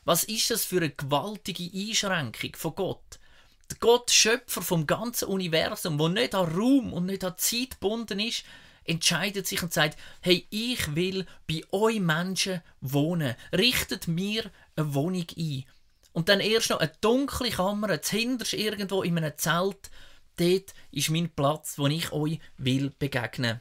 Was 0.05 0.25
ist 0.25 0.51
das 0.51 0.65
für 0.65 0.79
eine 0.79 0.91
gewaltige 0.91 1.71
Einschränkung 1.73 2.57
von 2.57 2.75
Gott? 2.75 3.19
Der 3.71 3.77
Gott, 3.79 4.11
Schöpfer 4.11 4.63
vom 4.63 4.87
ganzen 4.87 5.29
Universum, 5.29 5.99
wo 5.99 6.09
nicht 6.09 6.35
an 6.35 6.51
Raum 6.55 6.93
und 6.93 7.07
nicht 7.07 7.23
an 7.25 7.37
Zeit 7.37 7.73
gebunden 7.73 8.19
ist, 8.19 8.45
entscheidet 8.85 9.47
sich 9.47 9.63
und 9.63 9.73
sagt, 9.73 9.99
hey, 10.23 10.47
ich 10.51 10.95
will 10.95 11.27
bei 11.47 11.63
euch 11.71 12.01
Menschen 12.01 12.63
wohnen. 12.81 13.35
Richtet 13.53 14.09
mir 14.09 14.51
eine 14.77 14.95
Wohnung 14.95 15.27
ein. 15.37 15.65
Und 16.19 16.29
dann 16.29 16.41
erst 16.41 16.71
noch 16.71 16.81
eine 16.81 16.91
dunkle 17.01 17.49
Kammer, 17.49 17.97
hinterst 18.05 18.55
irgendwo 18.55 19.05
in 19.05 19.19
einem 19.19 19.39
Zelt. 19.39 19.89
Dort 20.37 20.75
ist 20.91 21.11
mein 21.11 21.31
Platz, 21.31 21.79
wo 21.79 21.87
ich 21.87 22.11
euch 22.11 22.41
will 22.57 22.91
begegnen. 22.91 23.61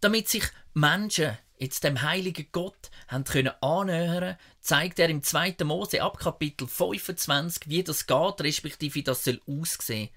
Damit 0.00 0.30
sich 0.30 0.44
Menschen 0.72 1.36
jetzt 1.58 1.84
dem 1.84 2.00
heiligen 2.00 2.46
Gott 2.50 2.90
haben 3.08 3.24
können 3.24 3.52
annähern, 3.60 4.38
zeigt 4.62 4.98
er 5.00 5.10
im 5.10 5.22
2. 5.22 5.56
Mose 5.64 6.00
ab 6.00 6.18
Kapitel 6.18 6.66
25, 6.66 7.68
wie 7.68 7.84
das 7.84 8.06
geht, 8.06 8.40
respektive 8.40 8.94
wie 8.94 9.02
das 9.02 9.22
soll 9.22 9.42
aussehen. 9.46 10.08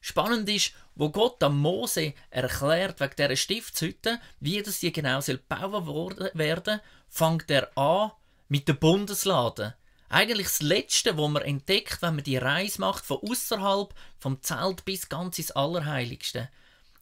Spannend 0.00 0.48
ist, 0.48 0.72
wo 0.94 1.10
Gott 1.10 1.42
am 1.42 1.60
Mose 1.60 2.14
erklärt 2.30 2.98
wegen 3.00 3.16
dieser 3.18 3.36
Stiftshütte, 3.36 4.18
wie 4.40 4.62
das 4.62 4.78
hier 4.78 4.90
genau 4.90 5.20
soll 5.20 5.36
gebaut 5.36 6.18
werden, 6.32 6.80
fängt 7.10 7.50
er 7.50 7.76
an 7.76 8.12
mit 8.48 8.68
der 8.68 8.72
Bundeslade. 8.72 9.74
Eigentlich 10.12 10.48
das 10.48 10.60
Letzte, 10.60 11.16
wo 11.16 11.28
man 11.28 11.44
entdeckt, 11.44 12.02
wenn 12.02 12.16
man 12.16 12.24
die 12.24 12.36
Reise 12.36 12.80
macht 12.80 13.06
von 13.06 13.18
außerhalb 13.18 13.94
vom 14.18 14.42
Zelt 14.42 14.84
bis 14.84 15.08
ganz 15.08 15.38
ins 15.38 15.52
Allerheiligste. 15.52 16.50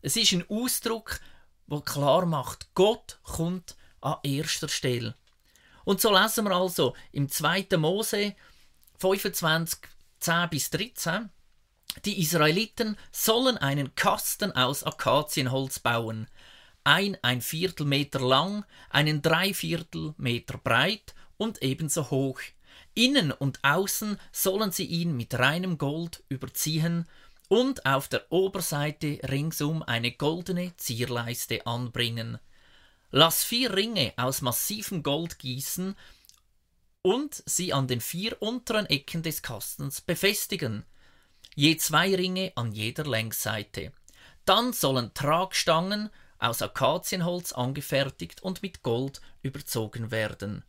Es 0.03 0.15
ist 0.15 0.33
ein 0.33 0.45
Ausdruck, 0.51 1.19
wo 1.67 1.81
klar 1.81 2.27
macht, 2.27 2.69
Gott 2.75 3.19
kommt 3.23 3.77
an 4.03 4.19
erster 4.23 4.69
Stelle. 4.69 5.15
Und 5.87 6.03
so 6.03 6.13
lesen 6.13 6.45
wir 6.45 6.55
also 6.55 6.95
im 7.11 7.31
2. 7.31 7.79
Mose 7.79 8.37
25, 8.99 9.81
10 10.21 10.51
bis 10.51 10.69
13, 10.69 11.31
die 12.05 12.21
Israeliten 12.21 12.99
sollen 13.11 13.57
einen 13.57 13.95
Kasten 13.95 14.53
aus 14.53 14.85
Akazienholz 14.85 15.79
bauen, 15.79 16.29
ein 16.85 17.17
ein 17.23 17.41
Viertel 17.41 17.87
Meter 17.87 18.21
lang, 18.21 18.67
einen 18.91 19.23
Dreiviertel 19.23 20.13
Meter 20.19 20.59
breit 20.59 21.15
und 21.39 21.63
ebenso 21.63 22.11
hoch. 22.11 22.41
Innen 22.95 23.33
und 23.33 23.63
außen 23.63 24.19
sollen 24.33 24.73
sie 24.73 24.87
ihn 24.87 25.17
mit 25.17 25.39
reinem 25.39 25.79
Gold 25.79 26.23
überziehen 26.29 27.07
und 27.49 27.87
auf 27.87 28.09
der 28.09 28.31
Oberseite 28.31 29.21
ringsum 29.29 29.83
eine 29.83 30.13
goldene 30.13 30.77
Zierleiste 30.77 31.67
anbringen. 31.67 32.39
Lass 33.11 33.43
vier 33.43 33.75
Ringe 33.75 34.13
aus 34.17 34.43
massivem 34.43 35.03
Gold 35.03 35.39
gießen 35.39 35.97
und 37.03 37.43
sie 37.47 37.73
an 37.73 37.89
den 37.89 38.01
vier 38.01 38.41
unteren 38.43 38.87
Ecken 38.87 39.23
des 39.23 39.41
Kastens 39.41 40.03
befestigen, 40.03 40.85
je 41.55 41.77
zwei 41.79 42.15
Ringe 42.15 42.53
an 42.55 42.73
jeder 42.73 43.05
Längsseite. 43.05 43.93
Dann 44.45 44.73
sollen 44.73 45.15
Tragstangen 45.15 46.11
aus 46.39 46.63
Akazienholz 46.63 47.53
angefertigt 47.53 48.43
und 48.43 48.63
mit 48.63 48.83
Gold 48.83 49.21
überzogen 49.43 50.11
werden. 50.11 50.65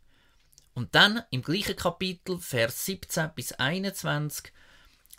Und 0.74 0.94
dann 0.94 1.22
im 1.30 1.42
gleichen 1.42 1.76
Kapitel, 1.76 2.38
Vers 2.38 2.86
17 2.86 3.30
bis 3.34 3.52
21, 3.52 4.52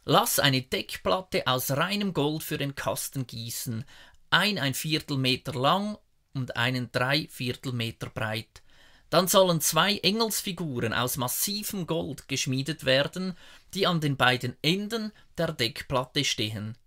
Lass 0.03 0.39
eine 0.39 0.63
Deckplatte 0.63 1.45
aus 1.45 1.71
reinem 1.71 2.13
Gold 2.13 2.41
für 2.41 2.57
den 2.57 2.73
Kasten 2.73 3.27
gießen, 3.27 3.85
ein 4.31 4.57
ein 4.57 4.73
Viertel 4.73 5.17
Meter 5.17 5.53
lang 5.53 5.97
und 6.33 6.55
einen 6.55 6.91
Dreiviertel 6.91 7.71
Meter 7.71 8.09
breit. 8.09 8.63
Dann 9.11 9.27
sollen 9.27 9.61
zwei 9.61 9.97
Engelsfiguren 9.97 10.93
aus 10.93 11.17
massivem 11.17 11.85
Gold 11.85 12.27
geschmiedet 12.29 12.85
werden, 12.85 13.37
die 13.73 13.85
an 13.85 14.01
den 14.01 14.17
beiden 14.17 14.55
Enden 14.61 15.11
der 15.37 15.51
Deckplatte 15.51 16.23
stehen. 16.23 16.77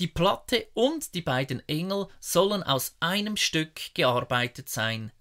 Die 0.00 0.08
Platte 0.08 0.66
und 0.74 1.14
die 1.14 1.22
beiden 1.22 1.66
Engel 1.68 2.08
sollen 2.18 2.62
aus 2.62 2.96
einem 3.00 3.36
Stück 3.36 3.94
gearbeitet 3.94 4.68
sein. 4.68 5.12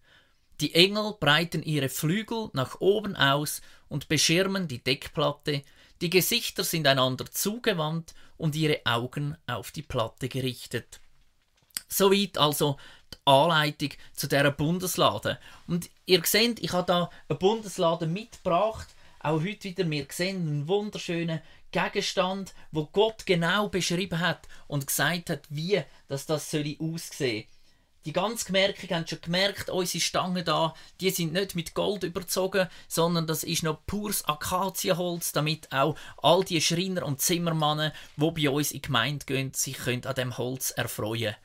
Die 0.61 0.75
Engel 0.75 1.15
breiten 1.19 1.63
ihre 1.63 1.89
Flügel 1.89 2.49
nach 2.53 2.81
oben 2.81 3.15
aus 3.15 3.61
und 3.87 4.09
beschirmen 4.09 4.67
die 4.67 4.83
Deckplatte, 4.83 5.63
die 6.01 6.09
Gesichter 6.09 6.63
sind 6.63 6.87
einander 6.87 7.25
zugewandt 7.29 8.13
und 8.37 8.55
ihre 8.55 8.81
Augen 8.85 9.37
auf 9.47 9.71
die 9.71 9.81
Platte 9.81 10.29
gerichtet. 10.29 10.99
Soweit 11.87 12.37
also 12.37 12.77
die 13.13 13.17
Anleitung 13.25 13.89
zu 14.13 14.27
dieser 14.27 14.51
Bundeslade. 14.51 15.39
Und 15.67 15.89
ihr 16.05 16.21
seht, 16.25 16.59
ich 16.59 16.71
habe 16.71 16.85
da 16.85 17.09
eine 17.27 17.37
Bundeslade 17.37 18.07
mitgebracht. 18.07 18.87
Auch 19.19 19.41
heute 19.41 19.65
wieder, 19.65 19.89
wir 19.89 20.05
sehen 20.09 20.47
einen 20.47 20.67
wunderschönen 20.67 21.41
Gegenstand, 21.71 22.53
wo 22.71 22.85
Gott 22.85 23.25
genau 23.25 23.67
beschrieben 23.67 24.19
hat 24.19 24.47
und 24.67 24.87
gesagt 24.87 25.29
hat, 25.29 25.41
wie 25.49 25.81
das, 26.07 26.25
das 26.25 26.53
aussehen 26.53 26.97
soll. 27.17 27.45
Die 28.09 28.13
ganz 28.13 28.43
Gemerkung 28.43 28.89
haben 28.89 29.05
schon 29.05 29.21
gemerkt, 29.21 29.69
unsere 29.69 30.01
Stangen 30.01 30.43
da, 30.43 30.73
die 30.99 31.11
sind 31.11 31.31
nicht 31.31 31.53
mit 31.53 31.75
Gold 31.75 32.01
überzogen, 32.01 32.67
sondern 32.87 33.27
das 33.27 33.43
ist 33.43 33.61
noch 33.61 33.85
pures 33.85 34.25
Akazienholz, 34.25 35.31
damit 35.31 35.71
auch 35.71 35.95
all 36.17 36.43
die 36.43 36.59
Schreiner 36.59 37.05
und 37.05 37.21
Zimmermannen, 37.21 37.91
wo 38.17 38.31
bei 38.31 38.49
uns 38.49 38.71
in 38.71 38.77
die 38.77 38.87
Gemeinde 38.87 39.27
gehen, 39.27 39.53
sich 39.53 39.77
können 39.77 40.07
an 40.07 40.15
dem 40.15 40.39
Holz 40.39 40.71
erfreuen. 40.71 41.35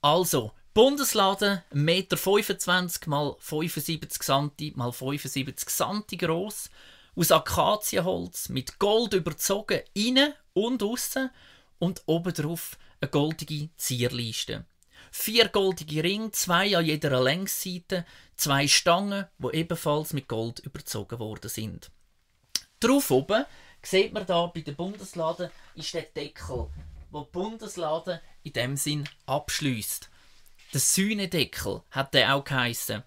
Also, 0.00 0.52
Bundeslade 0.72 1.62
1,25 1.74 1.76
Meter 1.76 3.10
mal 3.10 3.36
75 3.38 4.22
cm 4.22 4.72
mal 4.76 4.92
75 4.92 5.68
cm 5.68 6.04
groß, 6.20 6.70
aus 7.16 7.32
Akazienholz, 7.32 8.48
mit 8.48 8.78
Gold 8.78 9.12
überzogen, 9.12 9.82
innen 9.92 10.32
und 10.54 10.82
außen 10.82 11.28
und 11.78 12.02
obendrauf 12.06 12.78
eine 13.02 13.10
goldige 13.10 13.68
Zierleiste 13.76 14.64
vier 15.10 15.48
goldige 15.48 16.02
Ringe, 16.02 16.30
zwei 16.32 16.76
an 16.76 16.84
jeder 16.84 17.20
Längsseite, 17.22 18.04
zwei 18.36 18.68
Stangen, 18.68 19.26
wo 19.38 19.50
ebenfalls 19.50 20.12
mit 20.12 20.28
Gold 20.28 20.60
überzogen 20.60 21.18
worden 21.18 21.48
sind. 21.48 21.90
Drauf 22.80 23.10
oben 23.10 23.44
sieht 23.82 24.12
man 24.12 24.26
da 24.26 24.46
bei 24.46 24.60
der 24.60 24.72
Bundeslade 24.72 25.50
ist 25.74 25.94
der 25.94 26.02
Deckel, 26.02 26.68
wo 27.10 27.22
die 27.22 27.30
Bundeslade 27.32 28.20
in 28.42 28.52
dem 28.52 28.76
Sinn 28.76 29.08
abschließt. 29.26 30.08
Der 30.72 30.80
Sühnedeckel 30.80 31.82
hat 31.90 32.14
der 32.14 32.34
auch 32.34 32.44
geheissen. 32.44 33.02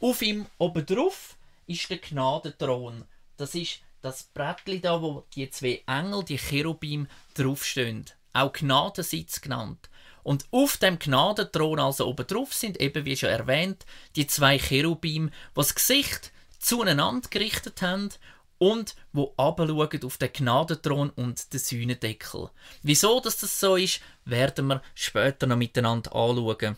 Auf 0.00 0.22
ihm 0.22 0.46
oben 0.58 0.86
drauf 0.86 1.36
ist 1.66 1.90
der 1.90 1.98
Gnadenthron. 1.98 3.04
Das 3.36 3.54
ist 3.54 3.80
das 4.00 4.22
Brettli 4.22 4.80
da, 4.80 5.02
wo 5.02 5.24
die 5.34 5.50
zwei 5.50 5.82
Engel, 5.86 6.24
die 6.24 6.38
Cherubim, 6.38 7.08
draufstehen. 7.34 8.06
Auch 8.32 8.52
Gnadensitz 8.52 9.40
genannt. 9.40 9.89
Und 10.22 10.44
auf 10.50 10.76
dem 10.76 10.98
Gnadenthron, 10.98 11.80
also 11.80 12.06
oben 12.06 12.26
drauf, 12.26 12.52
sind 12.52 12.80
eben, 12.80 13.04
wie 13.04 13.16
schon 13.16 13.30
erwähnt, 13.30 13.86
die 14.16 14.26
zwei 14.26 14.58
Cherubim, 14.58 15.30
das 15.54 15.74
Gesicht 15.74 16.32
zueinander 16.58 17.28
gerichtet 17.30 17.82
haben 17.82 18.10
und 18.58 18.94
wo 19.12 19.32
abschauen 19.38 20.04
auf 20.04 20.18
den 20.18 20.32
Gnadenthron 20.32 21.10
und 21.10 21.52
den 21.52 21.60
Sühnendeckel. 21.60 22.50
Wieso 22.82 23.20
dass 23.20 23.38
das 23.38 23.58
so 23.58 23.76
ist, 23.76 24.00
werden 24.26 24.66
wir 24.66 24.82
später 24.94 25.46
noch 25.46 25.56
miteinander 25.56 26.14
anschauen. 26.14 26.76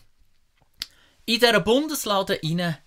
In 1.25 1.39
dieser 1.39 1.59
Bundeslade 1.59 2.39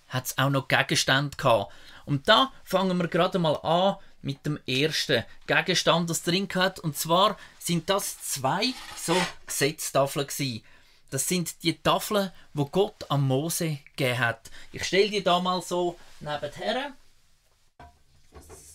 hat 0.09 0.27
es 0.27 0.39
auch 0.39 0.51
noch 0.51 0.69
Gegenstände 0.69 1.37
gehabt. 1.37 1.73
Und 2.05 2.29
da 2.29 2.53
fangen 2.65 2.97
wir 2.99 3.09
gerade 3.09 3.39
mal 3.39 3.57
an 3.57 3.97
mit 4.26 4.45
dem 4.45 4.59
ersten 4.66 5.25
Gegenstand, 5.47 6.11
das 6.11 6.25
drin 6.25 6.49
hat. 6.56 6.80
Und 6.80 6.99
zwar 6.99 7.38
sind 7.61 7.88
das 7.88 8.21
zwei 8.23 8.75
so 8.97 9.16
Gesetztafeln 9.47 10.26
gewesen. 10.26 10.64
Das 11.11 11.28
sind 11.28 11.62
die 11.62 11.80
Tafeln, 11.80 12.33
wo 12.52 12.64
Gott 12.66 13.09
am 13.09 13.28
Mose 13.28 13.78
gegeben 13.97 14.18
hat. 14.18 14.50
Ich 14.73 14.85
stelle 14.85 15.09
die 15.09 15.23
da 15.23 15.38
mal 15.38 15.62
so 15.62 15.97
nebenher. 16.18 16.92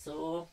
So. 0.02 0.48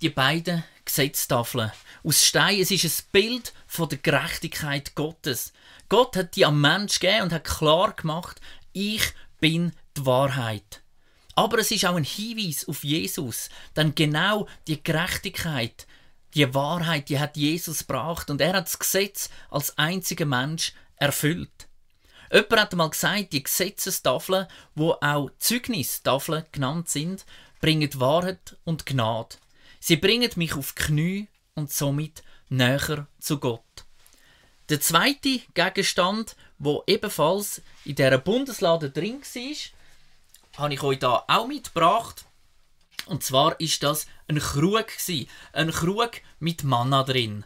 Die 0.00 0.10
beiden 0.10 0.62
Gesetztafeln 0.84 1.72
aus 2.02 2.24
Stein. 2.24 2.60
Es 2.60 2.70
ist 2.70 2.84
ein 2.84 3.08
Bild 3.12 3.52
von 3.66 3.88
der 3.88 3.98
Gerechtigkeit 3.98 4.94
Gottes. 4.94 5.52
Gott 5.88 6.16
hat 6.16 6.36
die 6.36 6.44
am 6.44 6.60
Mensch 6.60 7.00
gegeben 7.00 7.24
und 7.24 7.32
hat 7.32 7.44
klar 7.44 7.92
gemacht, 7.92 8.40
ich 8.72 9.12
bin 9.40 9.72
die 9.96 10.06
Wahrheit. 10.06 10.82
Aber 11.34 11.58
es 11.58 11.70
ist 11.70 11.84
auch 11.84 11.96
ein 11.96 12.04
Hinweis 12.04 12.66
auf 12.68 12.84
Jesus, 12.84 13.48
denn 13.76 13.94
genau 13.94 14.46
die 14.68 14.82
Gerechtigkeit, 14.82 15.86
die 16.34 16.54
Wahrheit, 16.54 17.08
die 17.08 17.18
hat 17.18 17.36
Jesus 17.36 17.80
gebracht 17.80 18.30
und 18.30 18.40
er 18.40 18.54
hat 18.54 18.66
das 18.66 18.78
Gesetz 18.78 19.30
als 19.50 19.76
einziger 19.78 20.26
Mensch 20.26 20.72
erfüllt. 20.96 21.68
Jemand 22.32 22.60
hat 22.60 22.74
mal 22.74 22.90
gesagt, 22.90 23.32
die 23.32 23.42
Gesetzestafeln, 23.42 24.46
wo 24.74 24.92
auch 25.00 25.30
Zeugnistafeln 25.38 26.44
genannt 26.50 26.88
sind, 26.88 27.24
bringen 27.60 27.90
Wahrheit 28.00 28.56
und 28.64 28.86
Gnade. 28.86 29.36
Sie 29.86 29.96
bringen 29.96 30.30
mich 30.36 30.54
auf 30.54 30.74
Knie 30.74 31.28
und 31.52 31.70
somit 31.70 32.22
näher 32.48 33.06
zu 33.18 33.38
Gott. 33.38 33.84
Der 34.70 34.80
zweite 34.80 35.42
Gegenstand, 35.52 36.36
wo 36.56 36.82
ebenfalls 36.86 37.60
in 37.84 37.96
der 37.96 38.16
Bundeslade 38.16 38.88
drin 38.88 39.20
war, 39.20 40.62
habe 40.62 40.72
ich 40.72 40.82
euch 40.82 40.98
da 41.00 41.24
auch 41.28 41.46
mitgebracht. 41.46 42.24
Und 43.04 43.24
zwar 43.24 43.60
ist 43.60 43.82
das 43.82 44.06
ein 44.26 44.38
Krug 44.38 44.86
ein 45.52 45.70
Krug 45.70 46.12
mit 46.38 46.64
Manna 46.64 47.02
drin. 47.02 47.44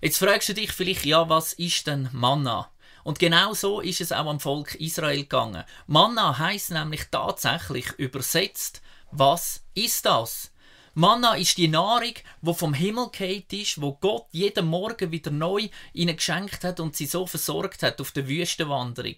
Jetzt 0.00 0.16
fragst 0.16 0.48
du 0.48 0.54
dich 0.54 0.72
vielleicht, 0.72 1.04
ja, 1.04 1.28
was 1.28 1.52
ist 1.52 1.86
denn 1.86 2.08
Manna? 2.12 2.70
Und 3.02 3.18
genau 3.18 3.52
so 3.52 3.80
ist 3.80 4.00
es 4.00 4.12
auch 4.12 4.30
am 4.30 4.40
Volk 4.40 4.76
Israel 4.76 5.20
gegangen. 5.20 5.64
Manna 5.88 6.38
heißt 6.38 6.70
nämlich 6.70 7.04
tatsächlich 7.10 7.92
übersetzt, 7.98 8.80
was 9.10 9.62
ist 9.74 10.06
das? 10.06 10.53
Manna 10.96 11.34
ist 11.34 11.58
die 11.58 11.66
Nahrung, 11.66 12.14
wo 12.40 12.54
vom 12.54 12.72
Himmel 12.72 13.08
geht 13.10 13.52
ist, 13.52 13.80
wo 13.80 13.94
Gott 13.94 14.26
jeden 14.30 14.66
Morgen 14.66 15.10
wieder 15.10 15.32
neu 15.32 15.68
ihnen 15.92 16.14
geschenkt 16.14 16.62
hat 16.62 16.78
und 16.78 16.94
sie 16.94 17.06
so 17.06 17.26
versorgt 17.26 17.82
hat 17.82 18.00
auf 18.00 18.12
der 18.12 18.28
Wüstenwanderung. 18.28 19.16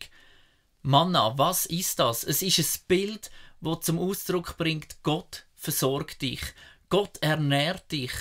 Manna, 0.81 1.37
was 1.37 1.67
ist 1.67 1.99
das? 1.99 2.25
Es 2.25 2.41
ist 2.41 2.59
ein 2.59 2.87
Bild, 2.89 3.31
wo 3.61 3.75
zum 3.75 3.99
Ausdruck 3.99 4.57
bringt, 4.57 5.03
Gott 5.03 5.45
versorgt 5.55 6.23
dich. 6.23 6.41
Gott 6.89 7.19
ernährt 7.21 7.93
dich. 7.93 8.13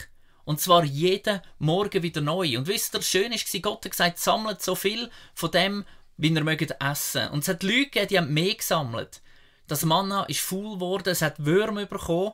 Und 0.44 0.60
zwar 0.60 0.84
jeden 0.84 1.40
Morgen 1.58 2.04
wieder 2.04 2.20
neu. 2.20 2.58
Und 2.58 2.68
wisst 2.68 2.94
ihr, 2.94 3.02
schön 3.04 3.32
ist, 3.32 3.50
Gott 3.62 3.86
hat 3.86 3.92
gesagt, 3.92 4.20
sammelt 4.20 4.62
so 4.62 4.76
viel 4.76 5.10
von 5.34 5.52
dem, 5.52 5.86
wie 6.18 6.28
ihr 6.28 6.44
mögt 6.44 6.76
essen. 6.82 7.30
Und 7.30 7.40
es 7.40 7.48
hat 7.48 7.64
Leute 7.64 7.86
gegeben, 7.86 8.08
die 8.10 8.18
haben 8.18 8.34
mehr 8.34 8.56
gesammelt. 8.56 9.22
Das 9.68 9.86
Manna 9.86 10.26
ist 10.26 10.42
faul 10.42 10.76
geworden, 10.76 11.10
es 11.10 11.22
hat 11.22 11.46
Würmer 11.46 11.86
bekommen, 11.86 12.34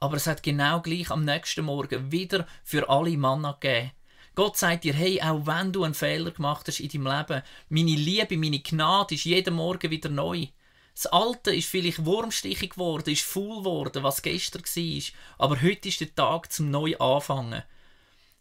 aber 0.00 0.16
es 0.16 0.26
hat 0.26 0.42
genau 0.42 0.80
gleich 0.80 1.10
am 1.10 1.24
nächsten 1.24 1.64
Morgen 1.64 2.10
wieder 2.10 2.46
für 2.64 2.88
alle 2.88 3.16
Manna 3.16 3.52
gegeben. 3.52 3.92
Gott 4.34 4.56
sagt 4.56 4.84
dir, 4.84 4.94
hey, 4.94 5.20
auch 5.20 5.46
wenn 5.46 5.72
du 5.72 5.84
einen 5.84 5.94
Fehler 5.94 6.30
gemacht 6.30 6.66
hast 6.66 6.80
in 6.80 6.88
deinem 6.88 7.18
Leben, 7.18 7.42
meine 7.68 7.90
Liebe, 7.90 8.36
meine 8.36 8.60
Gnade 8.60 9.14
ist 9.14 9.24
jeden 9.24 9.54
Morgen 9.54 9.90
wieder 9.90 10.08
neu. 10.08 10.46
Das 10.94 11.06
Alte 11.06 11.54
ist 11.54 11.68
vielleicht 11.68 12.04
wurmstichig 12.04 12.70
geworden, 12.70 13.10
ist 13.10 13.22
faul 13.22 13.58
geworden, 13.58 14.02
was 14.02 14.22
gestern 14.22 14.62
war, 14.62 15.02
aber 15.38 15.62
heute 15.62 15.88
ist 15.88 16.00
der 16.00 16.14
Tag 16.14 16.50
zum 16.52 16.70
neu 16.70 16.96
anfangen. 16.96 17.62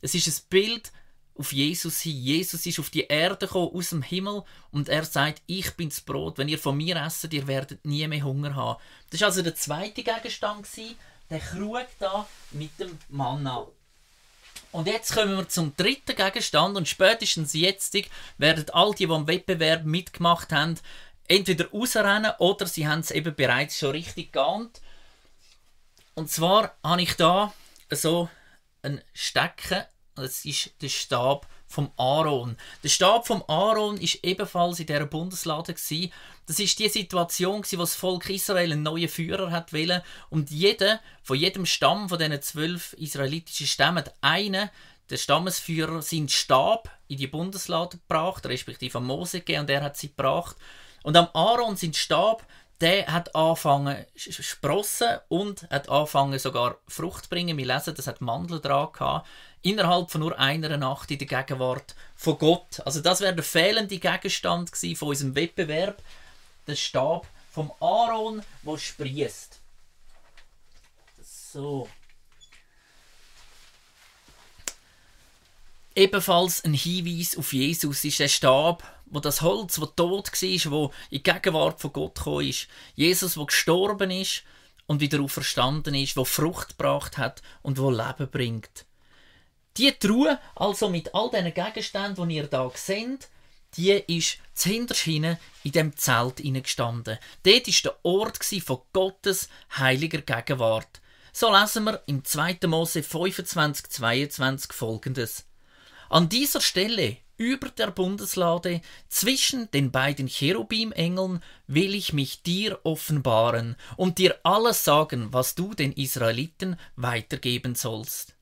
Es 0.01 0.15
ist 0.15 0.27
ein 0.27 0.47
Bild 0.49 0.91
auf 1.39 1.53
Jesus 1.53 2.01
hin. 2.01 2.17
Jesus 2.17 2.65
ist 2.65 2.79
auf 2.79 2.89
die 2.89 3.07
Erde 3.07 3.47
gekommen, 3.47 3.71
aus 3.73 3.89
dem 3.89 4.01
Himmel, 4.01 4.43
und 4.71 4.89
er 4.89 5.05
sagt, 5.05 5.41
ich 5.47 5.71
bin 5.71 5.89
das 5.89 6.01
Brot. 6.01 6.37
Wenn 6.37 6.49
ihr 6.49 6.59
von 6.59 6.75
mir 6.75 6.97
esset, 6.97 7.33
ihr 7.33 7.47
werdet 7.47 7.85
nie 7.85 8.05
mehr 8.07 8.23
Hunger 8.23 8.55
haben. 8.55 8.81
Das 9.09 9.21
war 9.21 9.29
also 9.29 9.41
der 9.41 9.55
zweite 9.55 10.03
Gegenstand, 10.03 10.67
der 11.29 11.39
Krug 11.39 11.87
da 11.99 12.27
mit 12.51 12.79
dem 12.79 12.97
Manna. 13.09 13.67
Und 14.71 14.87
jetzt 14.87 15.13
kommen 15.13 15.37
wir 15.37 15.49
zum 15.49 15.75
dritten 15.75 16.15
Gegenstand 16.15 16.77
und 16.77 16.87
spätestens 16.87 17.53
jetzt 17.53 17.95
werden 18.37 18.69
all 18.71 18.93
die, 18.93 19.07
die 19.07 19.13
am 19.13 19.27
Wettbewerb 19.27 19.83
mitgemacht 19.83 20.51
haben, 20.51 20.79
entweder 21.27 21.69
rausrennen 21.71 22.33
oder 22.37 22.67
sie 22.67 22.87
haben 22.87 22.99
es 22.99 23.11
eben 23.11 23.33
bereits 23.33 23.77
schon 23.77 23.91
richtig 23.91 24.31
geahnt. 24.31 24.81
Und 26.13 26.29
zwar 26.29 26.75
habe 26.83 27.01
ich 27.01 27.15
da 27.15 27.53
so 27.89 28.29
ein 28.83 29.01
Stecken, 29.13 29.83
das 30.15 30.45
ist 30.45 30.71
der 30.81 30.89
Stab 30.89 31.47
vom 31.67 31.91
Aaron. 31.97 32.57
Der 32.83 32.89
Stab 32.89 33.25
vom 33.25 33.43
Aaron 33.47 33.97
ist 33.97 34.23
ebenfalls 34.23 34.79
in 34.79 34.87
dieser 34.87 35.05
Bundeslade. 35.05 35.75
Das 36.49 36.57
ist 36.57 36.79
die 36.79 36.89
Situation 36.89 37.63
wo 37.63 37.77
das 37.77 37.93
Volk 37.93 38.27
Israel 38.27 38.71
einen 38.71 38.81
neuen 38.81 39.07
Führer 39.07 39.51
hat 39.51 39.71
wollen 39.71 40.01
und 40.31 40.49
jeder 40.49 40.99
von 41.21 41.37
jedem 41.37 41.67
Stamm 41.67 42.09
von 42.09 42.17
diesen 42.17 42.41
zwölf 42.41 42.93
israelitischen 42.93 43.67
Stämmen 43.67 44.03
einen 44.21 44.71
der 45.11 45.17
Stammesführer 45.17 46.01
seinen 46.01 46.27
Stab 46.27 46.89
in 47.07 47.17
die 47.17 47.27
Bundeslade 47.27 47.99
gebracht, 47.99 48.47
respektive 48.47 48.97
an 48.97 49.05
Mose 49.05 49.41
gegeben 49.41 49.61
und 49.61 49.69
er 49.69 49.83
hat 49.83 49.97
sie 49.97 50.07
gebracht. 50.07 50.55
Und 51.03 51.15
am 51.15 51.27
Aaron 51.33 51.77
sein 51.77 51.93
Stab, 51.93 52.43
der 52.81 53.05
hat 53.05 53.35
angefangen 53.35 54.03
sprossen 54.15 55.19
und 55.27 55.69
hat 55.69 55.87
angefangen 55.87 56.39
sogar 56.39 56.79
Frucht 56.87 57.25
zu 57.25 57.29
bringen. 57.29 57.59
Wir 57.59 57.67
lesen, 57.67 57.93
das 57.93 58.07
hat 58.07 58.21
Mandeln 58.21 58.63
dran 58.63 58.91
gehabt 58.91 59.27
innerhalb 59.61 60.09
von 60.09 60.21
nur 60.21 60.39
einer 60.39 60.77
Nacht 60.77 61.11
in 61.11 61.19
der 61.19 61.27
Gegenwart 61.27 61.93
von 62.15 62.39
Gott. 62.39 62.81
Also 62.85 63.01
das 63.01 63.21
wäre 63.21 63.35
der 63.35 63.43
fehlende 63.43 63.99
Gegenstand 63.99 64.71
von 64.71 65.09
unserem 65.09 65.35
Wettbewerb, 65.35 66.01
der 66.69 66.75
Stab 66.75 67.27
vom 67.51 67.71
Aaron, 67.79 68.41
wo 68.63 68.77
sprießt. 68.77 69.59
So. 71.21 71.89
Ebenfalls 75.95 76.63
ein 76.63 76.73
Hinweis 76.73 77.37
auf 77.37 77.51
Jesus 77.51 78.05
ist 78.05 78.19
der 78.19 78.27
Stab, 78.27 78.83
wo 79.07 79.19
das 79.19 79.41
Holz, 79.41 79.81
wo 79.81 79.85
tot 79.87 80.31
war, 80.31 80.71
wo 80.71 80.85
in 81.09 81.17
die 81.17 81.23
Gegenwart 81.23 81.81
von 81.81 81.91
Gott 81.91 82.15
gekommen 82.15 82.47
ist. 82.47 82.67
Jesus, 82.95 83.35
wo 83.35 83.45
gestorben 83.45 84.11
ist 84.11 84.43
und 84.85 85.01
wieder 85.01 85.21
auferstanden 85.21 85.95
ist, 85.95 86.15
wo 86.15 86.23
Frucht 86.23 86.77
gebracht 86.77 87.17
hat 87.17 87.41
und 87.63 87.79
wo 87.79 87.89
Leben 87.89 88.29
bringt. 88.29 88.85
Die 89.77 89.91
Truhe, 89.91 90.39
also 90.55 90.89
mit 90.89 91.13
all 91.13 91.29
diesen 91.31 91.53
Gegenständen, 91.53 92.29
die 92.29 92.35
ihr 92.35 92.47
hier 92.49 92.71
seht, 92.75 93.27
die 93.77 93.91
ist 93.91 94.37
zuhinterst 94.53 95.07
in 95.07 95.37
dem 95.65 95.95
Zelt 95.95 96.37
gestanden. 96.37 97.17
Dort 97.43 97.67
war 97.67 97.81
der 97.83 98.05
Ort 98.05 98.43
von 98.43 98.81
Gottes 98.93 99.49
heiliger 99.77 100.21
Gegenwart. 100.21 101.01
So 101.31 101.55
lesen 101.55 101.85
wir 101.85 102.01
im 102.07 102.25
2. 102.25 102.59
Mose 102.67 103.03
25, 103.03 103.89
22 103.89 104.73
folgendes. 104.73 105.45
An 106.09 106.27
dieser 106.27 106.59
Stelle 106.59 107.17
über 107.37 107.69
der 107.69 107.91
Bundeslade 107.91 108.81
zwischen 109.07 109.71
den 109.71 109.91
beiden 109.91 110.27
Cherubim-Engeln 110.27 111.41
will 111.67 111.95
ich 111.95 112.11
mich 112.11 112.43
dir 112.43 112.79
offenbaren 112.83 113.77
und 113.95 114.17
dir 114.17 114.37
alles 114.43 114.83
sagen, 114.83 115.31
was 115.31 115.55
du 115.55 115.73
den 115.73 115.93
Israeliten 115.93 116.77
weitergeben 116.97 117.75
sollst. 117.75 118.35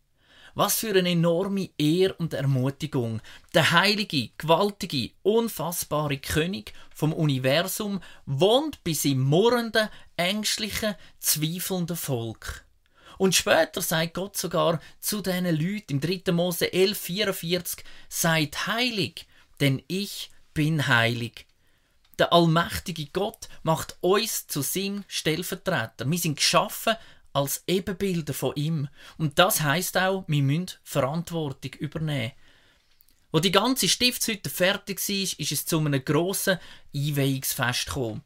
Was 0.58 0.80
für 0.80 0.90
eine 0.90 1.12
enorme 1.12 1.70
Ehr 1.78 2.20
und 2.20 2.34
Ermutigung. 2.34 3.22
Der 3.54 3.74
heilige, 3.74 4.30
gewaltige, 4.40 5.12
unfassbare 5.22 6.18
König 6.18 6.74
vom 6.90 7.14
Universum 7.14 8.02
wohnt 8.26 8.84
bis 8.84 9.06
im 9.06 9.20
murrenden, 9.20 9.88
ängstlichen, 10.16 10.96
zweifelnden 11.20 11.96
Volk. 11.96 12.66
Und 13.20 13.36
später 13.36 13.84
sagt 13.84 14.16
Gott 14.16 14.36
sogar 14.36 14.82
zu 15.00 15.22
diesen 15.22 15.46
Leuten 15.46 16.02
im 16.02 16.02
3. 16.02 16.32
Mose 16.32 16.66
11,44: 16.66 17.84
Seid 18.10 18.66
heilig, 18.66 19.28
denn 19.60 19.84
ich 19.88 20.32
bin 20.56 20.88
heilig. 20.88 21.46
Der 22.18 22.34
allmächtige 22.34 23.06
Gott 23.14 23.48
macht 23.62 23.96
uns 24.02 24.48
zu 24.48 24.64
seinem 24.64 25.04
Stellvertreter. 25.08 26.10
Wir 26.10 26.18
sind 26.18 26.38
geschaffen 26.38 26.96
als 27.38 27.64
Ebenbilder 27.68 28.34
von 28.34 28.56
ihm. 28.56 28.88
Und 29.20 29.38
das 29.38 29.62
heißt 29.62 29.96
auch, 30.00 30.26
wir 30.28 30.42
müssen 30.42 30.72
Verantwortung 30.84 31.74
übernehmen. 31.74 32.32
Wo 33.32 33.40
die 33.40 33.52
ganze 33.52 33.88
Stiftshütte 33.88 34.50
fertig 34.50 35.00
war, 35.00 35.40
ist 35.40 35.52
es 35.52 35.66
zu 35.68 35.78
einem 35.78 36.04
grossen 36.04 36.58
Einweihungsfest 36.96 37.86
gekommen. 37.86 38.24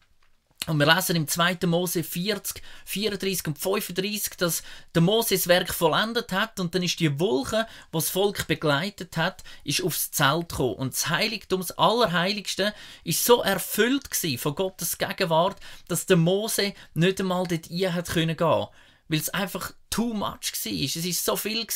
Und 0.67 0.77
wir 0.77 0.85
lesen 0.85 1.15
im 1.17 1.27
2. 1.27 1.57
Mose 1.65 2.03
40, 2.03 2.61
34 2.85 3.47
und 3.47 3.57
35, 3.57 4.37
dass 4.37 4.63
der 4.95 5.01
Mose 5.01 5.35
das 5.35 5.47
Werk 5.47 5.73
vollendet 5.73 6.31
hat 6.31 6.59
und 6.59 6.73
dann 6.73 6.83
ist 6.83 6.99
die 6.99 7.19
Wolke, 7.19 7.65
die 7.87 7.97
das 7.97 8.11
Volk 8.11 8.47
begleitet 8.47 9.17
hat, 9.17 9.43
ist 9.63 9.83
aufs 9.83 10.11
Zelt 10.11 10.49
gekommen. 10.49 10.75
Und 10.75 10.93
das 10.93 11.09
Heiligtum, 11.09 11.61
das 11.61 11.77
Allerheiligste, 11.77 12.75
ist 13.03 13.25
so 13.25 13.41
erfüllt 13.41 14.07
von 14.37 14.55
Gottes 14.55 14.99
Gegenwart, 14.99 15.59
dass 15.87 16.05
der 16.05 16.17
Mose 16.17 16.73
nicht 16.93 17.19
einmal 17.19 17.47
dort 17.47 17.69
rein 17.69 17.93
hat 17.93 18.07
können 18.09 18.37
gehen 18.37 18.67
weil 19.11 19.19
es 19.19 19.29
einfach 19.29 19.73
too 19.89 20.13
much 20.13 20.53
war. 20.63 20.71
Es 20.71 20.95
war 20.95 21.11
so 21.11 21.35
viel, 21.35 21.67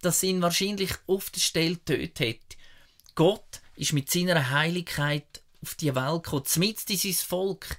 dass 0.00 0.22
ihn 0.24 0.42
wahrscheinlich 0.42 0.90
auf 1.06 1.30
der 1.30 1.40
Stelle 1.40 1.76
getötet 1.76 2.18
hätte. 2.18 2.56
Gott 3.14 3.60
ist 3.76 3.92
mit 3.92 4.10
seiner 4.10 4.50
Heiligkeit 4.50 5.42
auf 5.62 5.76
die 5.76 5.94
Welt 5.94 6.24
gekommen, 6.24 6.44
mit 6.56 6.90
in 6.90 6.96
sein 6.96 7.12
Volk, 7.12 7.76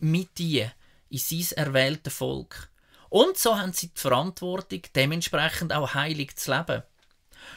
mit 0.00 0.38
dir, 0.38 0.72
in 1.10 1.18
sein 1.18 1.46
erwähltes 1.56 2.14
Volk. 2.14 2.70
Und 3.08 3.36
so 3.36 3.58
haben 3.58 3.72
sie 3.72 3.88
die 3.88 4.00
Verantwortung, 4.00 4.82
dementsprechend 4.94 5.72
auch 5.72 5.94
heilig 5.94 6.36
zu 6.36 6.52
leben. 6.52 6.84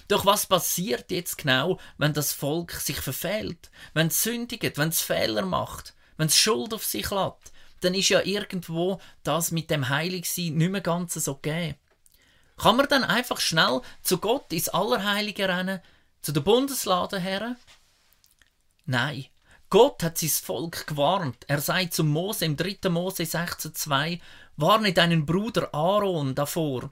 Doch 0.07 0.25
was 0.25 0.47
passiert 0.47 1.11
jetzt 1.11 1.37
genau, 1.37 1.79
wenn 1.99 2.13
das 2.13 2.33
Volk 2.33 2.71
sich 2.71 2.97
verfehlt, 2.97 3.69
wenn 3.93 4.07
es 4.07 4.23
sündigt, 4.23 4.77
wenn 4.79 4.89
es 4.89 5.01
Fehler 5.01 5.45
macht, 5.45 5.93
wenn 6.17 6.27
es 6.27 6.37
Schuld 6.37 6.73
auf 6.73 6.83
sich 6.83 7.11
lädt? 7.11 7.51
Dann 7.81 7.93
ist 7.93 8.09
ja 8.09 8.21
irgendwo 8.21 8.99
das 9.23 9.51
mit 9.51 9.69
dem 9.69 9.89
Heiligsein 9.89 10.55
nicht 10.55 10.71
mehr 10.71 10.81
ganz 10.81 11.13
so 11.13 11.35
gegeben. 11.35 11.75
Kann 12.57 12.75
man 12.75 12.87
dann 12.87 13.03
einfach 13.03 13.39
schnell 13.39 13.81
zu 14.01 14.17
Gott 14.17 14.51
ins 14.51 14.69
Allerheilige 14.69 15.47
rennen, 15.47 15.79
zu 16.21 16.31
der 16.31 16.41
Bundeslade 16.41 17.19
her? 17.19 17.55
Nein. 18.85 19.25
Gott 19.69 20.01
hat 20.01 20.17
sein 20.17 20.29
Volk 20.29 20.87
gewarnt. 20.87 21.43
Er 21.47 21.59
sagt 21.59 21.93
zu 21.93 22.05
Mose 22.05 22.45
im 22.45 22.55
3. 22.55 22.89
Mose 22.89 23.23
16,2: 23.23 24.21
Warne 24.55 24.93
deinen 24.93 25.25
Bruder 25.25 25.73
Aaron 25.73 26.35
davor, 26.35 26.91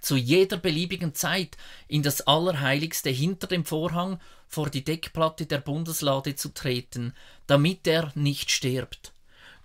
zu 0.00 0.14
jeder 0.14 0.56
beliebigen 0.56 1.14
Zeit 1.14 1.56
in 1.88 2.04
das 2.04 2.20
Allerheiligste 2.20 3.10
hinter 3.10 3.48
dem 3.48 3.64
Vorhang 3.64 4.20
vor 4.46 4.70
die 4.70 4.84
Deckplatte 4.84 5.46
der 5.46 5.58
Bundeslade 5.58 6.36
zu 6.36 6.54
treten, 6.54 7.12
damit 7.48 7.88
er 7.88 8.12
nicht 8.14 8.52
stirbt. 8.52 9.12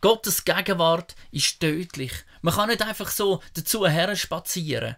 Gottes 0.02 0.46
Gegenwart 0.46 1.16
ist 1.32 1.60
tödlich. 1.60 2.12
Man 2.42 2.56
kann 2.56 2.70
nicht 2.70 2.82
einfach 2.82 3.12
so 3.12 3.42
dazu 3.54 3.86
spazieren 4.16 4.96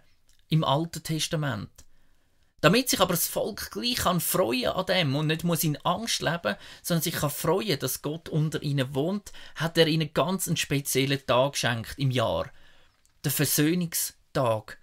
im 0.48 0.64
Alten 0.64 1.02
Testament. 1.02 1.70
Damit 2.62 2.88
sich 2.88 3.00
aber 3.00 3.12
das 3.12 3.26
Volk 3.26 3.70
gleich 3.72 3.96
kann 3.96 4.20
freuen 4.20 4.70
an 4.70 4.86
dem 4.86 5.14
und 5.14 5.26
nicht 5.26 5.44
muss 5.44 5.64
in 5.64 5.76
Angst 5.84 6.22
leben, 6.22 6.56
sondern 6.82 7.02
sich 7.02 7.16
kann 7.16 7.28
freuen, 7.28 7.78
dass 7.78 8.00
Gott 8.00 8.30
unter 8.30 8.62
ihnen 8.62 8.94
wohnt, 8.94 9.32
hat 9.56 9.76
er 9.76 9.86
ihnen 9.86 10.14
ganz 10.14 10.48
einen 10.48 10.56
speziellen 10.56 11.26
Tag 11.26 11.52
geschenkt 11.52 11.98
im 11.98 12.10
Jahr. 12.10 12.50
Der 13.22 13.32
Versöhnungstag. 13.32 14.78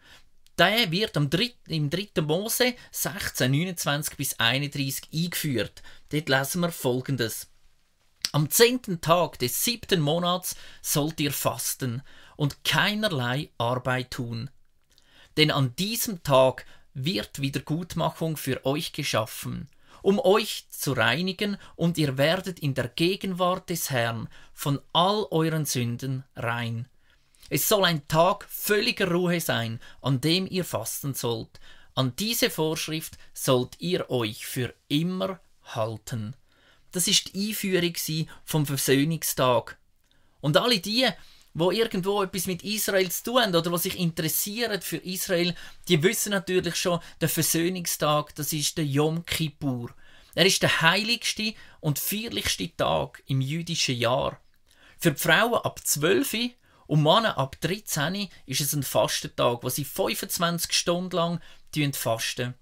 Der 0.59 0.91
wird 0.91 1.17
am 1.17 1.31
3, 1.31 1.55
im 1.69 1.89
3. 1.89 2.21
Mose 2.21 2.75
16, 2.91 3.49
29 3.49 4.15
bis 4.15 4.39
31 4.39 5.09
eingeführt. 5.11 5.81
Dort 6.09 6.29
lesen 6.29 6.61
wir 6.61 6.71
folgendes. 6.71 7.50
Am 8.31 8.49
zehnten 8.49 9.01
Tag 9.01 9.39
des 9.39 9.63
siebten 9.63 9.99
Monats 9.99 10.55
sollt 10.81 11.19
ihr 11.19 11.33
fasten 11.33 12.01
und 12.37 12.63
keinerlei 12.63 13.49
Arbeit 13.57 14.11
tun. 14.11 14.49
Denn 15.37 15.51
an 15.51 15.75
diesem 15.75 16.23
Tag 16.23 16.65
wird 16.93 17.41
Wiedergutmachung 17.41 18.37
für 18.37 18.65
euch 18.65 18.93
geschaffen, 18.93 19.69
um 20.01 20.19
euch 20.19 20.65
zu 20.69 20.93
reinigen, 20.93 21.57
und 21.75 21.97
ihr 21.97 22.17
werdet 22.17 22.59
in 22.59 22.73
der 22.73 22.87
Gegenwart 22.87 23.69
des 23.69 23.89
Herrn 23.89 24.29
von 24.53 24.79
all 24.93 25.25
euren 25.31 25.65
Sünden 25.65 26.23
rein. 26.35 26.87
Es 27.49 27.67
soll 27.67 27.83
ein 27.85 28.07
Tag 28.07 28.45
völliger 28.49 29.11
Ruhe 29.11 29.41
sein, 29.41 29.79
an 30.01 30.21
dem 30.21 30.47
ihr 30.47 30.63
fasten 30.63 31.13
sollt. 31.13 31.59
An 31.95 32.15
diese 32.15 32.49
Vorschrift 32.49 33.17
sollt 33.33 33.75
ihr 33.79 34.09
euch 34.09 34.45
für 34.45 34.73
immer 34.87 35.41
halten. 35.63 36.35
Das 36.91 37.07
ist 37.07 37.33
die 37.33 37.49
Einführung 37.49 37.93
vom 38.43 38.65
Versöhnungstag. 38.65 39.77
Und 40.41 40.57
alle 40.57 40.79
die, 40.79 41.07
wo 41.53 41.71
irgendwo 41.71 42.23
etwas 42.23 42.47
mit 42.47 42.63
Israel 42.63 43.09
zu 43.11 43.23
tun 43.23 43.41
haben 43.41 43.55
oder 43.55 43.71
was 43.71 43.83
sich 43.83 43.97
interessieren 43.99 44.81
für 44.81 44.97
Israel, 44.97 45.55
die 45.87 46.01
wissen 46.03 46.31
natürlich 46.31 46.75
schon, 46.75 46.99
der 47.19 47.29
Versöhnungstag, 47.29 48.35
das 48.35 48.53
ist 48.53 48.77
der 48.77 48.85
Yom 48.85 49.25
Kippur. 49.25 49.93
Er 50.33 50.45
ist 50.45 50.61
der 50.63 50.81
heiligste 50.81 51.53
und 51.81 51.99
feierlichste 51.99 52.75
Tag 52.75 53.21
im 53.27 53.41
jüdischen 53.41 53.97
Jahr. 53.97 54.39
Für 54.97 55.11
die 55.11 55.19
Frauen 55.19 55.61
ab 55.65 55.81
12 55.83 56.51
und 56.87 57.03
Männer 57.03 57.37
ab 57.37 57.57
13 57.61 58.29
ist 58.45 58.61
es 58.61 58.73
ein 58.73 58.83
Fastentag, 58.83 59.63
wo 59.63 59.69
sie 59.69 59.85
25 59.85 60.71
Stunden 60.71 61.15
lang 61.15 61.41
fasten. 61.93 62.53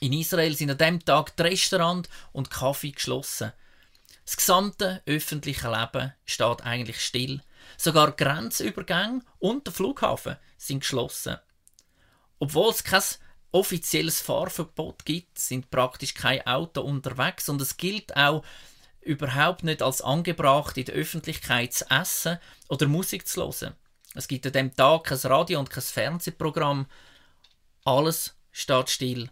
In 0.00 0.12
Israel 0.12 0.56
sind 0.56 0.70
an 0.70 0.78
diesem 0.78 1.04
Tag 1.04 1.36
die 1.36 1.42
Restaurants 1.42 2.08
und 2.32 2.50
Kaffee 2.50 2.92
geschlossen. 2.92 3.52
Das 4.24 4.36
gesamte 4.36 5.02
öffentliche 5.06 5.70
Leben 5.70 6.12
steht 6.24 6.62
eigentlich 6.62 7.00
still. 7.00 7.40
Sogar 7.76 8.12
Grenzübergänge 8.12 9.22
und 9.38 9.66
der 9.66 9.74
Flughafen 9.74 10.36
sind 10.56 10.80
geschlossen. 10.80 11.38
Obwohl 12.38 12.70
es 12.70 12.84
kein 12.84 13.02
offizielles 13.52 14.20
Fahrverbot 14.20 15.04
gibt, 15.04 15.38
sind 15.38 15.70
praktisch 15.70 16.14
kein 16.14 16.46
Auto 16.46 16.80
unterwegs 16.80 17.48
und 17.48 17.60
es 17.60 17.76
gilt 17.76 18.16
auch 18.16 18.44
überhaupt 19.00 19.64
nicht 19.64 19.82
als 19.82 20.00
angebracht, 20.00 20.76
in 20.78 20.86
der 20.86 20.94
Öffentlichkeit 20.94 21.72
zu 21.72 21.88
essen 21.90 22.38
oder 22.68 22.86
Musik 22.86 23.26
zu 23.26 23.42
hören. 23.42 23.74
Es 24.14 24.28
gibt 24.28 24.46
an 24.46 24.52
dem 24.52 24.74
Tag 24.74 25.04
kein 25.04 25.18
Radio 25.18 25.58
und 25.58 25.70
kein 25.70 25.82
Fernsehprogramm. 25.82 26.86
Alles 27.84 28.36
steht 28.50 28.90
still. 28.90 29.30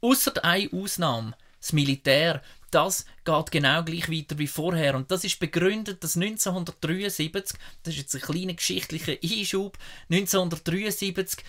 Außer 0.00 0.44
eine 0.44 0.70
Ausnahme, 0.72 1.34
das 1.60 1.72
Militär, 1.72 2.42
das 2.70 3.04
geht 3.24 3.50
genau 3.50 3.82
gleich 3.82 4.10
weiter 4.10 4.38
wie 4.38 4.46
vorher. 4.46 4.94
Und 4.94 5.10
das 5.10 5.24
ist 5.24 5.40
begründet, 5.40 6.02
dass 6.02 6.16
1973, 6.16 7.58
das 7.82 7.94
ist 7.94 8.00
jetzt 8.00 8.14
ein 8.14 8.20
kleiner 8.20 8.54
geschichtlicher 8.54 9.16
Einschub, 9.22 9.76
1973 10.10 11.44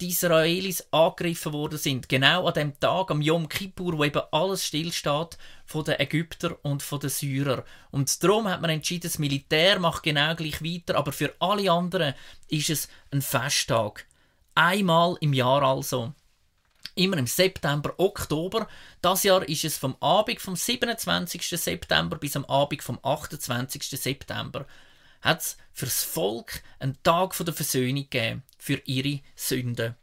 die 0.00 0.08
Israelis 0.08 0.86
angegriffen 0.90 1.52
worden 1.52 1.78
sind. 1.78 2.08
Genau 2.08 2.46
an 2.46 2.54
dem 2.54 2.78
Tag, 2.78 3.10
am 3.10 3.22
Yom 3.22 3.48
Kippur, 3.48 3.96
wo 3.96 4.04
eben 4.04 4.22
alles 4.30 4.66
stillsteht 4.66 5.38
von 5.64 5.84
den 5.84 5.98
Ägyptern 5.98 6.54
und 6.62 6.82
von 6.82 7.00
den 7.00 7.10
Syrern. 7.10 7.62
Und 7.90 8.22
darum 8.22 8.46
hat 8.46 8.60
man 8.60 8.70
entschieden, 8.70 9.08
das 9.08 9.18
Militär 9.18 9.78
macht 9.78 10.02
genau 10.02 10.34
gleich 10.34 10.62
weiter, 10.62 10.96
aber 10.96 11.12
für 11.12 11.34
alle 11.38 11.70
anderen 11.70 12.14
ist 12.48 12.70
es 12.70 12.88
ein 13.10 13.22
Festtag. 13.22 14.06
Einmal 14.54 15.16
im 15.20 15.32
Jahr 15.32 15.62
also 15.62 16.12
immer 16.96 17.18
im 17.18 17.26
September, 17.26 17.94
Oktober. 17.98 18.66
Das 19.00 19.22
Jahr 19.22 19.48
ist 19.48 19.64
es 19.64 19.78
vom 19.78 19.96
Abend 20.00 20.40
vom 20.40 20.56
27. 20.56 21.46
September 21.48 22.16
bis 22.16 22.36
am 22.36 22.44
Abend 22.46 22.82
vom 22.82 22.98
28. 23.02 23.88
September 23.88 24.66
hat 25.20 25.40
es 25.40 25.56
fürs 25.72 26.02
Volk 26.02 26.62
einen 26.78 27.00
Tag 27.02 27.36
der 27.38 27.54
Versöhnung 27.54 28.08
gegeben 28.08 28.42
für 28.58 28.80
ihre 28.84 29.20
Sünden. 29.34 29.94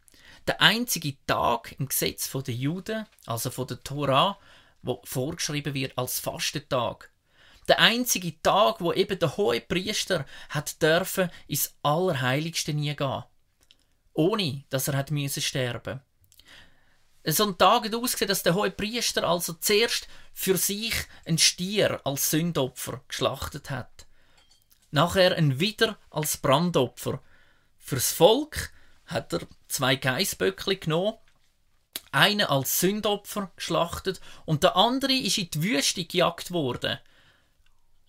Der 0.48 0.62
einzige 0.62 1.16
Tag 1.26 1.76
im 1.80 1.88
Gesetz 1.88 2.30
der 2.32 2.54
Juden, 2.54 3.06
also 3.26 3.50
von 3.50 3.68
der 3.68 3.82
Tora, 3.84 4.38
wo 4.82 5.02
vorgeschrieben 5.06 5.74
wird 5.74 5.98
als 5.98 6.20
Fastentag. 6.20 7.10
Der 7.70 7.80
einzige 7.80 8.42
Tag, 8.42 8.82
wo 8.82 8.92
eben 8.92 9.18
der 9.18 9.38
hohe 9.38 9.62
Priester 9.62 10.26
hat 10.50 10.82
dürfen 10.82 11.30
ins 11.48 11.74
Allerheiligste 11.82 12.74
nie 12.74 12.94
gehen, 12.94 13.24
ohne 14.14 14.66
dass 14.70 14.90
er 14.90 14.98
hat 14.98 15.12
müssen 15.12 15.42
sterben 15.42 16.02
so 17.32 17.46
ein 17.46 17.58
Tag 17.58 17.86
hat 17.86 17.96
ausgesehen, 17.96 18.28
dass 18.28 18.44
der 18.44 18.54
hohe 18.54 18.72
Priester 18.72 19.24
also 19.24 19.54
zuerst 19.54 20.08
für 20.34 20.58
sich 20.58 20.94
ein 21.26 21.38
Stier 21.38 22.02
als 22.06 22.30
Sündopfer 22.30 23.02
geschlachtet 23.08 23.70
hat. 23.70 24.06
Nachher 24.92 25.36
ein 25.36 25.60
Widder 25.60 25.98
als 26.10 26.38
Brandopfer. 26.38 27.22
Fürs 27.78 28.12
Volk 28.12 28.72
hat 29.06 29.34
er 29.34 29.42
zwei 29.68 29.96
Geißböckli 29.96 30.78
genommen, 30.78 31.18
einen 32.12 32.46
als 32.46 32.80
Sündopfer 32.80 33.52
geschlachtet 33.56 34.20
und 34.46 34.64
der 34.64 34.76
andere 34.76 35.14
ist 35.14 35.38
in 35.38 35.50
die 35.50 35.64
Wüste 35.64 36.06
gejagt 36.06 36.52
worden. 36.52 37.00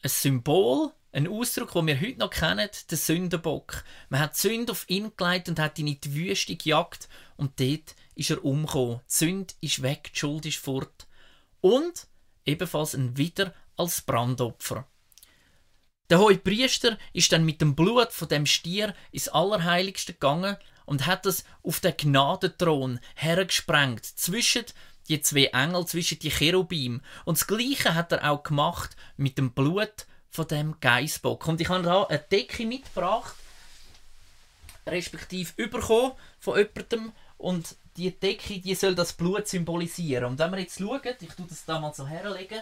Ein 0.03 0.11
Symbol, 0.11 0.93
ein 1.13 1.29
Ausdruck, 1.29 1.73
den 1.73 1.87
wir 1.87 2.01
heute 2.01 2.19
noch 2.19 2.31
kennen, 2.31 2.69
der 2.91 2.99
Sündenbock. 2.99 3.85
Man 4.09 4.21
hat 4.21 4.37
Sünde 4.37 4.73
auf 4.73 4.85
ihn 4.89 5.13
gelegt 5.17 5.49
und 5.49 5.59
hat 5.59 5.79
ihn 5.79 5.87
in 5.87 6.01
die 6.01 6.15
Wüste 6.15 6.57
gejagt 6.57 7.09
und 7.37 7.59
dort 7.61 7.95
ist 8.15 8.31
er 8.31 8.45
umgekommen. 8.45 9.01
Die 9.09 9.15
Sünde 9.15 9.55
ist 9.61 9.83
weg, 9.83 10.11
die 10.13 10.19
Schuld 10.19 10.47
ist 10.47 10.59
fort. 10.59 11.07
Und 11.61 12.07
ebenfalls 12.45 12.95
ein 12.95 13.17
Wider 13.17 13.55
als 13.77 14.03
Brandopfer. 14.03 14.87
Der 16.11 16.19
hohe 16.19 16.37
Priester 16.37 16.99
ist 17.13 17.33
dann 17.33 17.45
mit 17.45 17.61
dem 17.61 17.75
Blut 17.75 18.13
von 18.13 18.29
dem 18.29 18.45
Stier 18.45 18.95
ins 19.11 19.29
Allerheiligste 19.29 20.13
gegangen 20.13 20.57
und 20.85 21.07
hat 21.07 21.25
es 21.25 21.45
auf 21.63 21.81
den 21.81 21.97
Gnadenthron 21.97 23.01
hergesprengt, 23.15 24.05
zwischen 24.05 24.67
die 25.09 25.21
zwei 25.21 25.47
Engel, 25.47 25.87
zwischen 25.87 26.19
die 26.19 26.31
Cherubim. 26.31 27.01
Und 27.25 27.39
das 27.39 27.47
Gleiche 27.47 27.95
hat 27.95 28.13
er 28.13 28.31
auch 28.31 28.43
gemacht 28.43 28.97
mit 29.17 29.39
dem 29.39 29.53
Blut 29.53 30.07
von 30.31 30.47
dem 30.49 30.79
Geißbock. 30.81 31.47
Und 31.47 31.61
ich 31.61 31.69
habe 31.69 31.85
da 31.85 32.05
eine 32.05 32.19
Decke 32.19 32.67
mitgebracht, 32.67 33.35
respektive 34.87 35.53
überkommen 35.57 36.13
von 36.39 36.59
jemandem. 36.59 37.13
Und 37.39 37.77
die 37.97 38.11
Decke, 38.11 38.61
die 38.61 38.75
soll 38.75 38.95
das 38.95 39.13
Blut 39.13 39.47
symbolisieren. 39.49 40.25
Und 40.25 40.39
wenn 40.39 40.51
wir 40.53 40.61
jetzt 40.61 40.79
schauen, 40.79 41.01
ich 41.21 41.29
tue 41.35 41.47
das 41.49 41.65
da 41.65 41.79
mal 41.79 41.95
so 41.95 42.07
herlegen, 42.07 42.61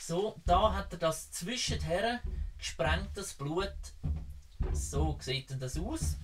so, 0.00 0.34
da 0.44 0.74
hat 0.74 0.92
er 0.92 0.98
das 0.98 1.30
zwischenher 1.30 2.20
gesprengt, 2.58 3.10
das 3.14 3.34
Blut. 3.34 3.72
So 4.72 5.16
sieht 5.20 5.54
das 5.60 5.78
aus. 5.78 6.16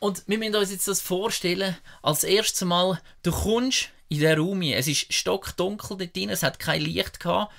Und 0.00 0.22
wir 0.26 0.38
müssen 0.38 0.56
uns 0.56 0.70
jetzt 0.70 0.88
das 0.88 1.00
vorstellen, 1.00 1.76
als 2.02 2.24
erstes 2.24 2.62
Mal, 2.62 3.00
du 3.22 3.30
kommst 3.30 3.88
in 4.08 4.20
den 4.20 4.38
Raum. 4.38 4.62
Es 4.62 4.86
ist 4.86 5.12
stockdunkel 5.12 5.96
dort 5.96 6.16
drin, 6.16 6.30
es 6.30 6.42
hat 6.42 6.58
kein 6.58 6.82
Licht 6.82 7.20
gehabt. 7.20 7.52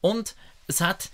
Und 0.00 0.34
es 0.66 0.80
hat 0.80 1.10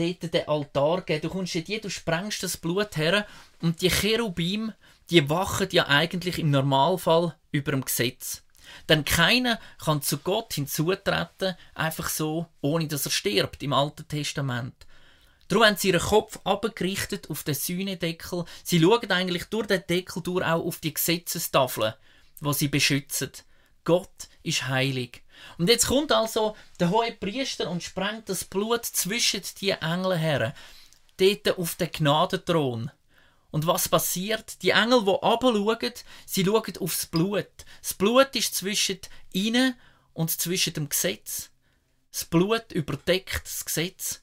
dort 0.00 0.34
den 0.34 0.48
Altar 0.48 0.98
gegeben. 0.98 1.22
Du 1.22 1.28
kommst 1.28 1.54
dort 1.54 1.66
hier, 1.66 1.80
du 1.80 1.90
sprengst 1.90 2.42
das 2.42 2.56
Blut 2.56 2.96
her 2.96 3.26
und 3.60 3.80
die 3.82 3.90
Cherubim, 3.90 4.72
die 5.10 5.28
wachen 5.28 5.68
ja 5.72 5.86
eigentlich 5.88 6.38
im 6.38 6.50
Normalfall 6.50 7.36
über 7.52 7.72
dem 7.72 7.84
Gesetz. 7.84 8.42
Denn 8.88 9.04
keiner 9.04 9.58
kann 9.82 10.02
zu 10.02 10.18
Gott 10.18 10.54
hinzutreten, 10.54 11.56
einfach 11.74 12.08
so, 12.08 12.46
ohne 12.60 12.86
dass 12.86 13.06
er 13.06 13.10
stirbt, 13.10 13.62
im 13.62 13.72
Alten 13.72 14.06
Testament. 14.06 14.74
Darum 15.48 15.64
haben 15.64 15.76
sie 15.76 15.88
ihren 15.88 16.00
Kopf 16.00 16.38
abgerichtet 16.44 17.28
auf 17.28 17.42
den 17.42 17.56
Sühnedeckel. 17.56 18.44
Sie 18.62 18.80
schauen 18.80 19.10
eigentlich 19.10 19.44
durch 19.46 19.66
den 19.66 19.82
Deckel 19.88 20.22
durch 20.22 20.44
auch 20.44 20.64
auf 20.64 20.78
die 20.78 20.94
Gesetzestafeln, 20.94 21.94
wo 22.40 22.52
sie 22.52 22.68
beschützen. 22.68 23.32
Gott 23.82 24.28
ist 24.44 24.68
heilig. 24.68 25.24
Und 25.58 25.68
jetzt 25.68 25.86
kommt 25.86 26.12
also 26.12 26.56
der 26.78 26.90
hohe 26.90 27.12
Priester 27.12 27.70
und 27.70 27.82
sprengt 27.82 28.28
das 28.28 28.44
Blut 28.44 28.84
zwischen 28.84 29.42
die 29.60 29.70
Engel 29.70 30.16
her, 30.16 30.54
dort 31.16 31.58
auf 31.58 31.74
den 31.74 31.90
Gnadenthron. 31.90 32.90
Und 33.50 33.66
was 33.66 33.88
passiert? 33.88 34.62
Die 34.62 34.70
Engel, 34.70 35.04
die 35.04 35.22
abschauen, 35.22 35.92
sie 36.24 36.44
schauen 36.44 36.76
aufs 36.78 37.06
Blut. 37.06 37.50
Das 37.82 37.94
Blut 37.94 38.34
ist 38.36 38.54
zwischen 38.54 39.00
ihnen 39.32 39.74
und 40.12 40.30
zwischen 40.30 40.74
dem 40.74 40.88
Gesetz. 40.88 41.50
Das 42.12 42.24
Blut 42.24 42.72
überdeckt 42.72 43.42
das 43.44 43.64
Gesetz. 43.64 44.22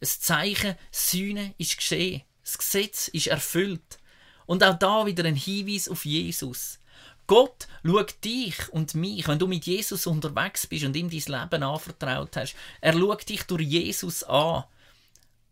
Ein 0.00 0.08
Zeichen, 0.08 0.76
Sühne 0.90 1.54
ist 1.58 1.76
geschehen. 1.76 2.22
Das 2.42 2.58
Gesetz 2.58 3.08
ist 3.08 3.28
erfüllt. 3.28 3.98
Und 4.46 4.64
auch 4.64 4.78
da 4.78 5.06
wieder 5.06 5.24
ein 5.24 5.36
Hinweis 5.36 5.88
auf 5.88 6.04
Jesus. 6.04 6.78
Gott 7.32 7.66
schaut 7.82 8.22
dich 8.22 8.68
und 8.74 8.94
mich, 8.94 9.26
wenn 9.26 9.38
du 9.38 9.46
mit 9.46 9.64
Jesus 9.64 10.06
unterwegs 10.06 10.66
bist 10.66 10.84
und 10.84 10.94
ihm 10.94 11.08
dein 11.08 11.40
Leben 11.40 11.62
anvertraut 11.62 12.36
hast. 12.36 12.54
Er 12.82 12.92
schaut 12.92 13.26
dich 13.26 13.44
durch 13.44 13.62
Jesus 13.62 14.22
an. 14.24 14.64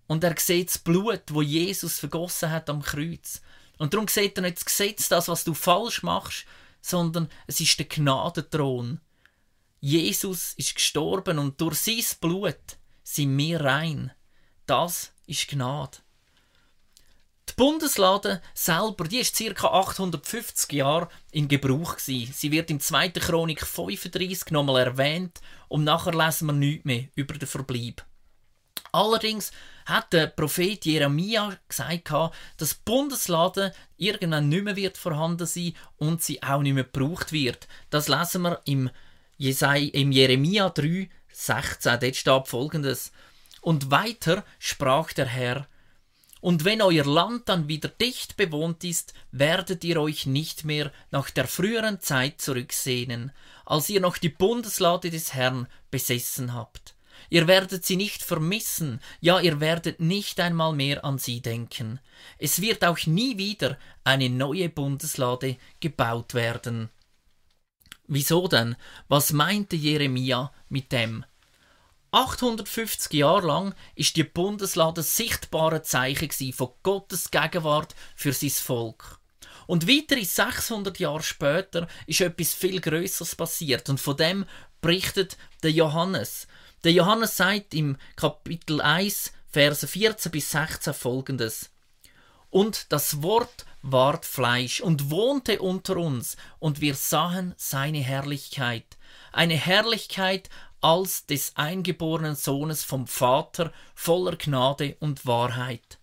Und 0.07 0.23
er 0.23 0.39
sieht 0.39 0.69
das 0.69 0.77
Blut, 0.77 1.23
wo 1.31 1.41
Jesus 1.41 1.99
vergossen 1.99 2.51
hat 2.51 2.69
am 2.69 2.83
Kreuz. 2.83 3.41
Und 3.79 3.95
darum 3.95 4.09
sieht 4.09 4.37
er 4.37 4.43
nicht 4.43 4.59
das 4.59 4.67
Gesetz, 4.67 5.09
das, 5.09 5.29
was 5.29 5.43
du 5.43 5.55
falsch 5.55 6.03
machst, 6.03 6.45
sondern 6.83 7.31
es 7.47 7.61
ist 7.61 7.79
der 7.79 7.87
Gnadenthron. 7.87 9.01
Jesus 9.81 10.53
ist 10.59 10.75
gestorben 10.75 11.39
und 11.39 11.59
durch 11.63 11.79
sein 11.79 12.05
Blut 12.21 12.77
sind 13.05 13.39
wir 13.39 13.59
rein. 13.59 14.13
Das 14.67 15.13
ist 15.27 15.49
Gnade. 15.49 15.97
Die 17.51 17.55
Bundeslade 17.57 18.41
selber, 18.55 19.05
die 19.05 19.19
ist 19.19 19.37
ca. 19.37 19.67
850 19.67 20.73
Jahre 20.73 21.09
in 21.33 21.49
Gebrauch 21.49 21.97
gewesen. 21.97 22.33
Sie 22.33 22.53
wird 22.53 22.71
im 22.71 22.79
2. 22.79 23.11
Chronik 23.11 23.67
35 23.67 24.53
nochmal 24.53 24.87
erwähnt 24.87 25.41
und 25.69 25.85
nachher 25.85 26.13
lesen 26.13 26.47
wir 26.47 26.53
nichts 26.53 26.85
mehr 26.85 27.09
über 27.17 27.35
den 27.35 27.49
Verbleib. 27.49 28.05
Allerdings 28.93 29.51
hat 29.85 30.13
der 30.13 30.29
Prophet 30.29 30.85
Jeremia 30.85 31.57
gesagt, 31.69 32.13
dass 32.57 32.71
die 32.71 32.81
Bundeslade 32.85 33.75
irgendwann 33.97 34.49
nicht 34.49 34.65
mehr 34.65 34.77
wird 34.77 34.97
vorhanden 34.97 35.47
sein 35.47 35.75
und 35.97 36.23
sie 36.23 36.43
auch 36.43 36.63
nicht 36.63 36.75
mehr 36.75 36.85
gebraucht 36.85 37.33
wird. 37.33 37.67
Das 37.91 38.09
lesen 38.09 38.43
wir 38.43 38.61
im, 38.65 38.91
Jesai, 39.39 39.85
im 39.85 40.13
Jeremia 40.13 40.71
3, 40.71 41.11
16. 41.33 42.01
Dort 42.01 42.17
steht 42.17 42.49
folgendes. 42.49 43.13
Und 43.61 43.91
weiter 43.91 44.45
sprach 44.59 45.13
der 45.13 45.27
Herr, 45.27 45.67
und 46.41 46.65
wenn 46.65 46.83
euer 46.83 47.05
Land 47.05 47.49
dann 47.49 47.69
wieder 47.69 47.89
dicht 47.89 48.37
bewohnt 48.37 48.83
ist, 48.85 49.15
werdet 49.31 49.85
ihr 49.85 50.01
euch 50.01 50.27
nicht 50.27 50.65
mehr 50.65 50.91
nach 51.11 51.31
der 51.31 51.47
früheren 51.47 52.01
Zeit 52.01 52.41
zurücksehnen, 52.41 53.33
als 53.67 53.89
ihr 53.91 54.01
noch 54.01 54.17
die 54.17 54.31
Bundeslade 54.31 55.11
des 55.11 55.35
Herrn 55.35 55.69
besessen 55.91 56.55
habt. 56.55 56.95
Ihr 57.29 57.47
werdet 57.47 57.85
sie 57.85 57.97
nicht 57.97 58.23
vermissen, 58.23 59.01
ja 59.21 59.39
ihr 59.41 59.61
werdet 59.61 60.01
nicht 60.01 60.41
einmal 60.41 60.73
mehr 60.73 61.05
an 61.05 61.19
sie 61.19 61.41
denken. 61.41 62.01
Es 62.39 62.61
wird 62.61 62.85
auch 62.85 63.07
nie 63.07 63.37
wieder 63.37 63.79
eine 64.03 64.31
neue 64.31 64.69
Bundeslade 64.69 65.57
gebaut 65.81 66.35
werden. 66.35 66.89
Wieso 68.07 68.49
denn? 68.49 68.75
Was 69.09 69.33
meinte 69.33 69.77
Jeremia 69.77 70.53
mit 70.69 70.91
dem? 70.91 71.25
850 72.13 73.13
Jahre 73.13 73.47
lang 73.47 73.75
ist 73.95 74.17
die 74.17 74.25
Bundeslade 74.25 75.03
sichtbare 75.03 75.83
Zeichen 75.83 76.53
von 76.53 76.71
Gottes 76.83 77.31
Gegenwart 77.31 77.95
für 78.17 78.33
sein 78.33 78.51
Volk. 78.51 79.19
Und 79.67 79.87
weitere 79.87 80.25
600 80.25 80.99
Jahre 80.99 81.23
später 81.23 81.87
ist 82.07 82.21
etwas 82.21 82.55
viel 82.55 82.81
Größeres 82.81 83.37
passiert 83.37 83.89
und 83.89 84.01
von 84.01 84.17
dem 84.17 84.45
berichtet 84.81 85.37
der 85.63 85.71
Johannes. 85.71 86.49
Der 86.83 86.93
Johannes 86.93 87.37
sagt 87.37 87.75
im 87.75 87.97
Kapitel 88.17 88.81
1, 88.81 89.33
Verse 89.53 89.87
14 89.87 90.33
bis 90.33 90.51
16 90.51 90.95
folgendes. 90.95 91.71
Und 92.51 92.93
das 92.93 93.23
Wort 93.23 93.65
ward 93.83 94.25
Fleisch 94.25 94.81
und 94.81 95.11
wohnte 95.11 95.61
unter 95.61 95.97
uns, 95.97 96.37
und 96.59 96.81
wir 96.81 96.95
sahen 96.95 97.55
seine 97.57 97.99
Herrlichkeit, 98.01 98.97
eine 99.33 99.55
Herrlichkeit 99.55 100.51
als 100.81 101.27
des 101.27 101.57
eingeborenen 101.57 102.37
Sohnes 102.37 102.85
vom 102.85 103.07
Vater, 103.07 103.73
voller 103.95 104.37
Gnade 104.37 104.97
und 105.01 105.27
Wahrheit. 105.27 105.99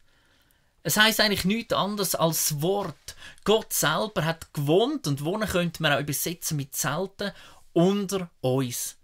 Es 0.83 0.97
heißt 0.97 1.19
eigentlich 1.19 1.45
nichts 1.45 1.73
anderes 1.73 2.15
als 2.15 2.61
Wort. 2.61 3.15
Gott 3.43 3.73
selber 3.73 4.23
hat 4.23 4.53
gewohnt 4.53 5.07
und 5.07 5.25
wohnen 5.25 5.47
könnte 5.47 5.81
man 5.81 5.91
auch 5.93 5.99
übersetzen 5.99 6.55
mit 6.55 6.75
Zelten 6.75 7.31
unter 7.73 8.29
uns. 8.41 8.97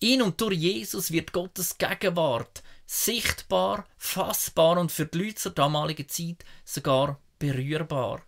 In 0.00 0.20
und 0.20 0.40
durch 0.40 0.58
Jesus 0.58 1.12
wird 1.12 1.32
Gottes 1.32 1.78
Gegenwart 1.78 2.62
sichtbar, 2.86 3.86
fassbar 3.98 4.78
und 4.78 4.92
für 4.92 5.06
die 5.06 5.18
Leute 5.18 5.34
zur 5.36 5.52
damaligen 5.52 6.08
Zeit 6.08 6.44
sogar 6.64 7.20
berührbar. 7.38 8.22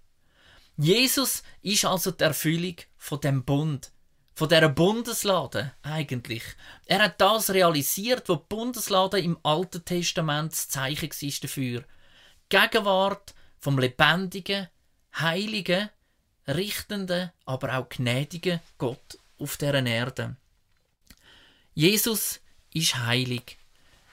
Jesus 0.76 1.42
ist 1.62 1.84
also 1.84 2.10
die 2.10 2.24
Erfüllung 2.24 2.76
von 2.96 3.20
dem 3.20 3.44
Bund, 3.44 3.90
von 4.38 4.48
der 4.48 4.68
Bundeslade 4.68 5.72
eigentlich. 5.82 6.44
Er 6.86 7.02
hat 7.02 7.20
das 7.20 7.50
realisiert, 7.50 8.28
wo 8.28 8.36
die 8.36 8.44
Bundeslade 8.48 9.18
im 9.18 9.36
Alten 9.42 9.84
Testament 9.84 10.52
das 10.52 10.68
Zeichen 10.68 11.10
war 11.10 11.32
dafür. 11.42 11.84
Gegenwart 12.48 13.34
vom 13.58 13.80
lebendigen, 13.80 14.68
heiligen, 15.18 15.90
richtenden, 16.46 17.32
aber 17.46 17.76
auch 17.76 17.88
gnädigen 17.88 18.60
Gott 18.78 19.18
auf 19.40 19.56
der 19.56 19.74
Erde. 19.84 20.36
Jesus 21.74 22.38
ist 22.72 22.94
heilig. 22.94 23.58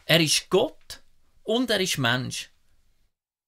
Er 0.06 0.22
ist 0.22 0.50
Gott 0.50 1.04
und 1.44 1.70
er 1.70 1.80
ist 1.80 2.00
Mensch. 2.00 2.50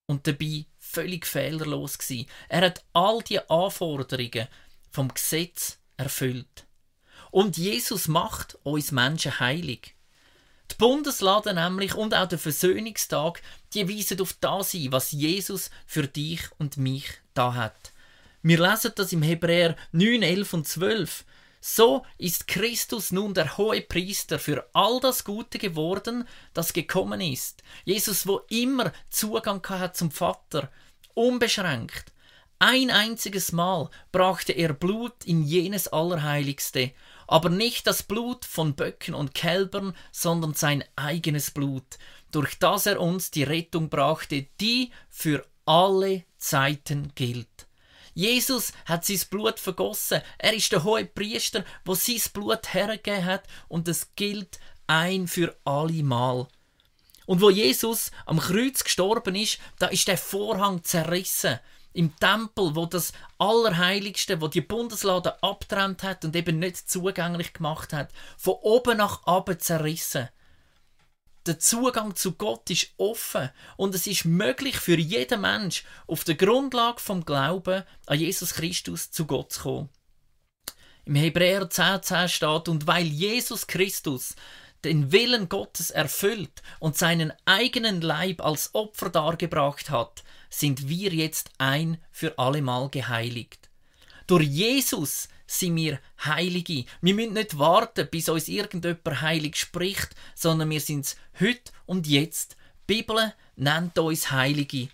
Und 0.05 0.27
dabei 0.27 0.67
völlig 0.77 1.25
fehlerlos 1.25 1.97
gewesen. 1.97 2.29
Er 2.49 2.61
hat 2.61 2.85
all 2.93 3.23
die 3.23 3.39
Anforderungen 3.49 4.47
vom 4.91 5.11
Gesetz 5.11 5.79
erfüllt. 5.97 6.66
Und 7.37 7.55
Jesus 7.55 8.07
macht 8.07 8.57
uns 8.63 8.91
Menschen 8.91 9.39
heilig. 9.39 9.93
Die 10.71 10.75
Bundeslade 10.79 11.53
nämlich 11.53 11.93
und 11.93 12.15
auch 12.15 12.27
der 12.27 12.39
Versöhnungstag, 12.39 13.43
die 13.75 13.87
weisen 13.87 14.19
auf 14.21 14.33
das 14.41 14.71
hin, 14.71 14.91
was 14.91 15.11
Jesus 15.11 15.69
für 15.85 16.07
dich 16.07 16.41
und 16.57 16.77
mich 16.77 17.05
da 17.35 17.53
hat. 17.53 17.93
Wir 18.41 18.59
lesen 18.59 18.93
das 18.95 19.13
im 19.13 19.21
Hebräer 19.21 19.75
9, 19.91 20.23
11 20.23 20.53
und 20.53 20.67
12. 20.67 21.25
So 21.61 22.03
ist 22.17 22.47
Christus 22.47 23.11
nun 23.11 23.35
der 23.35 23.55
hohe 23.55 23.81
Priester 23.81 24.39
für 24.39 24.67
all 24.73 24.99
das 24.99 25.23
Gute 25.23 25.59
geworden, 25.59 26.27
das 26.55 26.73
gekommen 26.73 27.21
ist. 27.21 27.61
Jesus, 27.85 28.25
wo 28.25 28.41
immer 28.49 28.91
Zugang 29.11 29.63
hat 29.69 29.95
zum 29.95 30.09
Vater, 30.09 30.71
unbeschränkt. 31.13 32.11
Ein 32.59 32.89
einziges 32.89 33.51
Mal 33.51 33.91
brachte 34.11 34.53
er 34.53 34.73
Blut 34.73 35.23
in 35.25 35.43
jenes 35.43 35.87
Allerheiligste, 35.87 36.93
aber 37.27 37.49
nicht 37.49 37.85
das 37.85 38.03
Blut 38.03 38.45
von 38.45 38.75
Böcken 38.75 39.13
und 39.13 39.33
Kälbern, 39.33 39.95
sondern 40.11 40.53
sein 40.53 40.83
eigenes 40.95 41.51
Blut, 41.51 41.97
durch 42.31 42.57
das 42.57 42.85
er 42.85 42.99
uns 42.99 43.31
die 43.31 43.43
Rettung 43.43 43.89
brachte, 43.89 44.47
die 44.59 44.91
für 45.09 45.45
alle 45.65 46.23
Zeiten 46.37 47.11
gilt. 47.15 47.67
Jesus 48.13 48.73
hat 48.85 49.05
sein 49.05 49.19
Blut 49.29 49.59
vergossen. 49.59 50.21
Er 50.39 50.53
ist 50.53 50.71
der 50.71 50.83
hohe 50.83 51.05
Priester, 51.05 51.63
wo 51.85 51.93
sein 51.93 52.21
Blut 52.33 52.73
hergegeben 52.73 53.25
hat 53.25 53.43
und 53.67 53.87
es 53.87 54.15
gilt 54.15 54.59
ein 54.87 55.27
für 55.27 55.55
alle 55.65 56.01
Mal. 56.01 56.47
Und 57.27 57.41
wo 57.41 57.49
Jesus 57.49 58.11
am 58.25 58.39
Kreuz 58.39 58.83
gestorben 58.83 59.35
ist, 59.35 59.59
da 59.77 59.87
ist 59.87 60.07
der 60.07 60.17
Vorhang 60.17 60.83
zerrissen. 60.83 61.59
Im 61.97 62.15
Tempel, 62.19 62.75
wo 62.75 62.85
das 62.85 63.11
Allerheiligste, 63.39 64.39
wo 64.39 64.47
die 64.47 64.61
Bundeslade 64.61 65.41
abtrennt 65.41 66.03
hat 66.03 66.23
und 66.25 66.35
eben 66.35 66.59
nicht 66.59 66.89
zugänglich 66.89 67.53
gemacht 67.53 67.91
hat, 67.91 68.09
von 68.37 68.53
oben 68.61 68.97
nach 68.97 69.25
unten 69.25 69.59
zerrissen 69.59 70.29
der 71.47 71.59
Zugang 71.59 72.15
zu 72.15 72.33
Gott 72.33 72.69
ist 72.69 72.91
offen 72.97 73.49
und 73.77 73.95
es 73.95 74.05
ist 74.05 74.25
möglich 74.25 74.77
für 74.77 74.97
jeden 74.97 75.41
Mensch 75.41 75.85
auf 76.05 76.23
der 76.23 76.35
Grundlage 76.35 76.99
vom 76.99 77.25
Glauben 77.25 77.83
an 78.05 78.19
Jesus 78.19 78.53
Christus 78.53 79.11
zu 79.11 79.25
Gott 79.25 79.53
zu 79.53 79.61
kommen. 79.61 79.89
Im 81.05 81.15
Hebräer 81.15 81.63
10,10 81.63 82.01
10 82.01 82.29
steht, 82.29 82.67
und 82.67 82.85
weil 82.85 83.05
Jesus 83.05 83.65
Christus 83.65 84.35
den 84.87 85.11
Willen 85.11 85.49
Gottes 85.49 85.91
erfüllt 85.91 86.63
und 86.79 86.97
seinen 86.97 87.33
eigenen 87.45 88.01
Leib 88.01 88.43
als 88.43 88.73
Opfer 88.73 89.09
dargebracht 89.09 89.89
hat, 89.89 90.23
sind 90.49 90.87
wir 90.87 91.13
jetzt 91.13 91.51
ein 91.57 91.97
für 92.11 92.39
allemal 92.39 92.89
geheiligt. 92.89 93.69
Durch 94.25 94.47
Jesus 94.47 95.27
sind 95.45 95.75
wir 95.75 95.99
Heilige. 96.23 96.85
Wir 97.01 97.13
müssen 97.13 97.33
nicht 97.33 97.57
warten, 97.57 98.07
bis 98.09 98.29
uns 98.29 98.47
irgendjemand 98.47 99.21
heilig 99.21 99.55
spricht, 99.55 100.15
sondern 100.35 100.69
wir 100.69 100.81
sind 100.81 101.05
es 101.05 101.17
heute 101.39 101.71
und 101.85 102.07
jetzt. 102.07 102.57
Die 102.89 102.95
Bibel 102.95 103.33
nennt 103.55 103.97
uns 103.97 104.31
Heilige. 104.31 104.89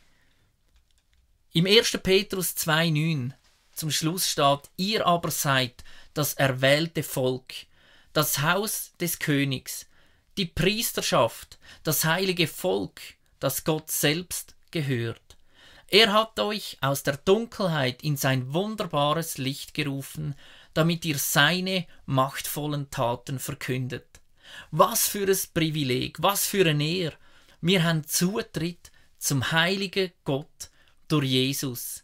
Im 1.54 1.68
1. 1.68 2.00
Petrus 2.02 2.56
2,9 2.56 3.32
zum 3.74 3.92
Schluss 3.92 4.28
steht, 4.30 4.70
ihr 4.78 5.06
aber 5.06 5.32
seid 5.32 5.84
das 6.14 6.34
erwählte 6.34 7.04
Volk, 7.04 7.54
das 8.14 8.42
Haus 8.42 8.94
des 9.00 9.20
Königs, 9.20 9.88
die 10.38 10.46
Priesterschaft, 10.46 11.60
das 11.84 12.06
heilige 12.06 12.48
Volk, 12.48 13.02
das 13.40 13.64
Gott 13.64 13.92
selbst 13.92 14.56
gehört. 14.72 15.38
Er 15.88 16.14
hat 16.14 16.40
euch 16.40 16.78
aus 16.82 17.04
der 17.04 17.18
Dunkelheit 17.18 18.02
in 18.04 18.18
sein 18.18 18.54
wunderbares 18.54 19.38
Licht 19.38 19.74
gerufen, 19.74 20.36
damit 20.74 21.06
ihr 21.06 21.20
seine 21.20 21.86
machtvollen 22.06 22.90
Taten 22.90 23.38
verkündet. 23.38 24.22
Was 24.72 25.08
für 25.08 25.28
ein 25.28 25.40
Privileg, 25.54 26.18
was 26.20 26.48
für 26.48 26.66
ein 26.66 26.82
Ehr. 26.82 27.14
Wir 27.62 27.84
haben 27.84 28.08
Zutritt 28.08 28.92
zum 29.20 29.52
heiligen 29.52 30.12
Gott 30.24 30.70
durch 31.08 31.30
Jesus. 31.30 32.03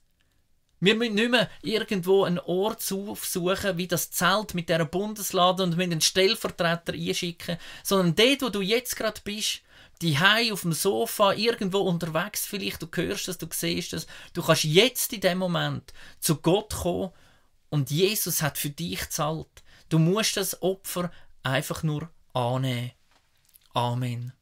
Wir 0.79 0.95
müssen 0.95 1.15
nicht 1.15 1.31
mehr 1.31 1.49
irgendwo 1.61 2.23
einen 2.23 2.39
Ort 2.39 2.89
aufsuchen, 2.91 3.77
wie 3.77 3.87
das 3.87 4.11
Zelt 4.11 4.53
mit 4.53 4.69
der 4.69 4.85
Bundeslade 4.85 5.63
und 5.63 5.75
mit 5.75 5.91
einen 5.91 6.01
Stellvertreter 6.01 6.93
einschicken, 6.93 7.57
sondern 7.83 8.15
dort, 8.15 8.41
wo 8.41 8.49
du 8.49 8.61
jetzt 8.61 8.95
gerade 8.95 9.19
bist, 9.23 9.61
die 10.01 10.17
auf 10.17 10.61
dem 10.61 10.71
Sofa, 10.71 11.33
irgendwo 11.33 11.79
unterwegs 11.79 12.45
vielleicht, 12.45 12.81
du 12.81 12.87
hörst 12.93 13.27
es, 13.27 13.37
du 13.37 13.47
siehst 13.51 13.93
es, 13.93 14.07
du 14.33 14.41
kannst 14.41 14.63
jetzt 14.63 15.11
in 15.11 15.21
dem 15.21 15.37
Moment 15.37 15.93
zu 16.21 16.37
Gott 16.37 16.73
kommen 16.73 17.11
und 17.69 17.91
Jesus 17.91 18.41
hat 18.41 18.57
für 18.57 18.69
dich 18.69 19.09
zahlt. 19.09 19.63
Du 19.89 19.99
musst 19.99 20.37
das 20.37 20.61
Opfer 20.61 21.11
einfach 21.43 21.83
nur 21.83 22.09
annehmen. 22.33 22.91
Amen. 23.73 24.33